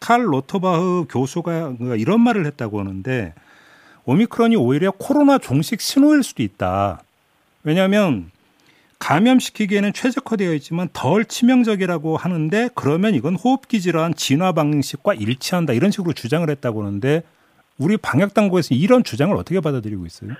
칼 0.00 0.24
로터바흐 0.26 1.06
교수가 1.08 1.76
이런 1.98 2.20
말을 2.20 2.46
했다고 2.46 2.80
하는데 2.80 3.34
오미크론이 4.04 4.56
오히려 4.56 4.90
코로나 4.90 5.38
종식 5.38 5.80
신호일 5.80 6.22
수도 6.22 6.42
있다. 6.42 7.02
왜냐하면 7.62 8.30
감염시키기에는 9.02 9.92
최적화되어 9.92 10.54
있지만 10.54 10.88
덜 10.92 11.24
치명적이라고 11.24 12.16
하는데 12.16 12.68
그러면 12.76 13.14
이건 13.14 13.34
호흡기 13.34 13.80
질환 13.80 14.14
진화 14.14 14.52
방식과 14.52 15.14
일치한다 15.14 15.72
이런 15.72 15.90
식으로 15.90 16.12
주장을 16.12 16.48
했다고 16.48 16.82
하는데 16.82 17.22
우리 17.78 17.96
방역 17.96 18.32
당국에서 18.32 18.76
이런 18.76 19.02
주장을 19.02 19.34
어떻게 19.36 19.60
받아들이고 19.60 20.06
있어요? 20.06 20.30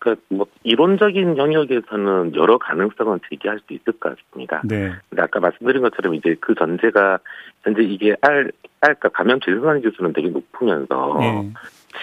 그뭐 0.00 0.46
이론적인 0.64 1.38
영역에서는 1.38 2.34
여러 2.34 2.58
가능성은 2.58 3.20
제기할 3.30 3.58
수 3.66 3.72
있을 3.72 3.94
것 3.98 4.16
같습니다. 4.16 4.60
네. 4.64 4.92
근데 5.08 5.22
아까 5.22 5.40
말씀드린 5.40 5.80
것처럼 5.80 6.14
이제 6.14 6.36
그 6.40 6.54
전제가 6.54 7.18
현재 7.62 7.82
이게 7.82 8.14
알 8.20 8.52
알까 8.80 9.08
감염 9.08 9.40
재생산 9.40 9.80
지수는 9.80 10.12
되게 10.12 10.28
높으면서 10.28 11.16
네. 11.20 11.52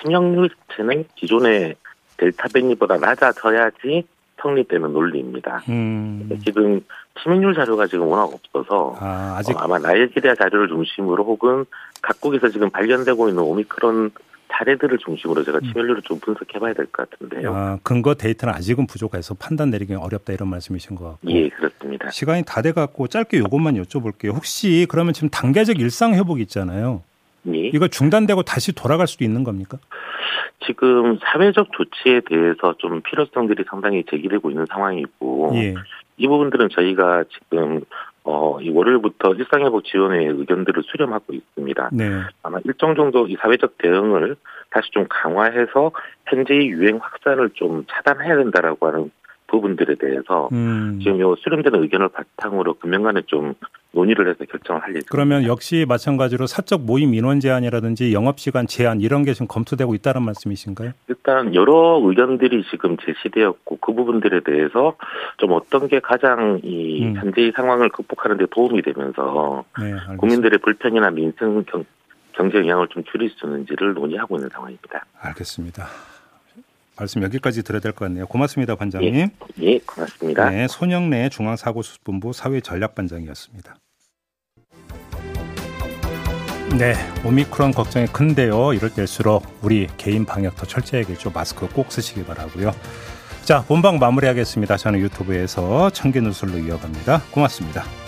치명률 0.01 0.49
자체는 0.49 1.05
기존의 1.15 1.75
델타 2.17 2.47
변이보다 2.53 2.97
낮아져야지 2.97 4.03
성립되는 4.41 4.91
논리입니다. 4.93 5.63
음. 5.69 6.29
지금 6.43 6.81
치명률 7.21 7.55
자료가 7.55 7.87
지금 7.87 8.07
워낙 8.07 8.23
없어서 8.33 8.95
아, 8.99 9.35
아직... 9.37 9.55
어, 9.61 9.67
마 9.67 9.79
나이지리아 9.79 10.35
자료를 10.35 10.67
중심으로 10.67 11.23
혹은 11.23 11.65
각국에서 12.01 12.49
지금 12.49 12.69
발견되고 12.69 13.29
있는 13.29 13.41
오미크론 13.43 14.11
사례들을 14.49 14.99
중심으로 14.99 15.43
제가 15.43 15.57
음. 15.57 15.63
치명률을 15.63 16.01
좀 16.03 16.19
분석해봐야 16.19 16.73
될 16.73 16.85
것 16.87 17.09
같은데요. 17.09 17.53
아, 17.53 17.79
근거 17.83 18.13
데이터는 18.13 18.53
아직은 18.53 18.87
부족해서 18.87 19.33
판단 19.33 19.69
내리기 19.71 19.95
어렵다 19.95 20.33
이런 20.33 20.49
말씀이신 20.49 20.95
것 20.95 21.05
같고. 21.05 21.29
예, 21.31 21.49
그렇습니다. 21.49 22.09
시간이 22.11 22.43
다 22.45 22.61
돼갖고 22.61 23.07
짧게 23.07 23.37
이것만 23.37 23.75
여쭤볼게요. 23.83 24.33
혹시 24.35 24.85
그러면 24.89 25.13
지금 25.13 25.29
단계적 25.29 25.79
일상 25.79 26.13
회복 26.13 26.39
있잖아요. 26.41 27.01
예. 27.53 27.67
이거 27.73 27.87
중단되고 27.87 28.43
다시 28.43 28.73
돌아갈 28.73 29.07
수도 29.07 29.23
있는 29.23 29.43
겁니까? 29.43 29.77
지금 30.65 31.19
사회적 31.21 31.69
조치에 31.71 32.21
대해서 32.27 32.75
좀 32.77 33.01
필요성들이 33.01 33.65
상당히 33.69 34.03
제기되고 34.09 34.49
있는 34.49 34.65
상황이고 34.69 35.51
예. 35.55 35.75
이 36.17 36.27
부분들은 36.27 36.69
저희가 36.69 37.25
지금 37.25 37.81
어, 38.23 38.59
이 38.59 38.69
월요일부터 38.69 39.35
일상회복 39.35 39.85
지원의 39.85 40.27
의견들을 40.27 40.83
수렴하고 40.83 41.33
있습니다. 41.33 41.89
네. 41.93 42.21
아마 42.41 42.57
일정 42.65 42.95
정도 42.95 43.27
이 43.27 43.35
사회적 43.39 43.77
대응을 43.77 44.35
다시 44.71 44.89
좀 44.91 45.05
강화해서 45.07 45.91
현재의 46.25 46.67
유행 46.69 46.97
확산을 46.99 47.51
좀 47.53 47.85
차단해야 47.87 48.37
된다라고 48.37 48.87
하는 48.87 49.11
부분들에 49.47 49.95
대해서 49.95 50.49
음. 50.51 50.99
지금 51.01 51.19
요 51.19 51.35
수렴되는 51.35 51.81
의견을 51.83 52.09
바탕으로 52.09 52.75
금년간에 52.75 53.21
좀 53.25 53.53
논의를 53.91 54.29
해서 54.29 54.43
결정을 54.45 54.81
할 54.81 54.89
예정입니다. 54.89 55.09
그러면 55.09 55.45
역시 55.45 55.85
마찬가지로 55.87 56.47
사적 56.47 56.81
모임 56.81 57.13
인원 57.13 57.39
제한이라든지 57.39 58.13
영업 58.13 58.39
시간 58.39 58.67
제한 58.67 59.01
이런 59.01 59.23
게 59.23 59.33
지금 59.33 59.47
검토되고 59.47 59.95
있다는 59.95 60.23
말씀이신가요? 60.23 60.91
일단 61.07 61.55
여러 61.55 62.01
의견들이 62.03 62.63
지금 62.69 62.97
제시되었고 62.97 63.77
그 63.77 63.93
부분들에 63.93 64.41
대해서 64.41 64.95
좀 65.37 65.53
어떤 65.53 65.87
게 65.87 65.99
가장 65.99 66.59
이 66.63 67.05
음. 67.05 67.15
현재의 67.15 67.53
상황을 67.55 67.89
극복하는 67.89 68.37
데 68.37 68.45
도움이 68.51 68.81
되면서 68.81 69.63
네, 69.79 69.93
국민들의 70.17 70.59
불편이나 70.59 71.11
민생 71.11 71.63
경, 71.63 71.85
경제 72.33 72.57
영향을 72.57 72.89
좀 72.89 73.03
줄일 73.05 73.29
수 73.29 73.45
있는지를 73.45 73.93
논의하고 73.93 74.35
있는 74.35 74.49
상황입니다. 74.49 75.05
알겠습니다. 75.21 75.85
말씀 76.97 77.23
여기까지 77.23 77.63
들어야 77.63 77.81
될 77.81 77.91
것 77.91 78.05
같네요. 78.05 78.25
고맙습니다, 78.27 78.75
반장님. 78.75 79.13
예, 79.15 79.29
예 79.61 79.79
고맙습니다. 79.79 80.49
네, 80.49 80.67
손영래 80.67 81.29
중앙사고수습본부 81.29 82.33
사회전략반장이었습니다. 82.33 83.75
네, 86.77 86.95
오미크론 87.23 87.71
걱정이 87.71 88.07
큰데요. 88.07 88.73
이럴 88.73 88.89
때일수록 88.93 89.45
우리 89.61 89.87
개인 89.97 90.25
방역 90.25 90.55
더 90.55 90.65
철저하겠죠. 90.65 91.31
마스크 91.31 91.67
꼭 91.69 91.91
쓰시기 91.91 92.25
바라고요. 92.25 92.71
자, 93.43 93.63
본방 93.63 93.99
마무리하겠습니다. 93.99 94.75
저는 94.75 94.99
유튜브에서 94.99 95.89
청개 95.91 96.19
누술로 96.19 96.57
이어갑니다. 96.57 97.21
고맙습니다. 97.31 98.04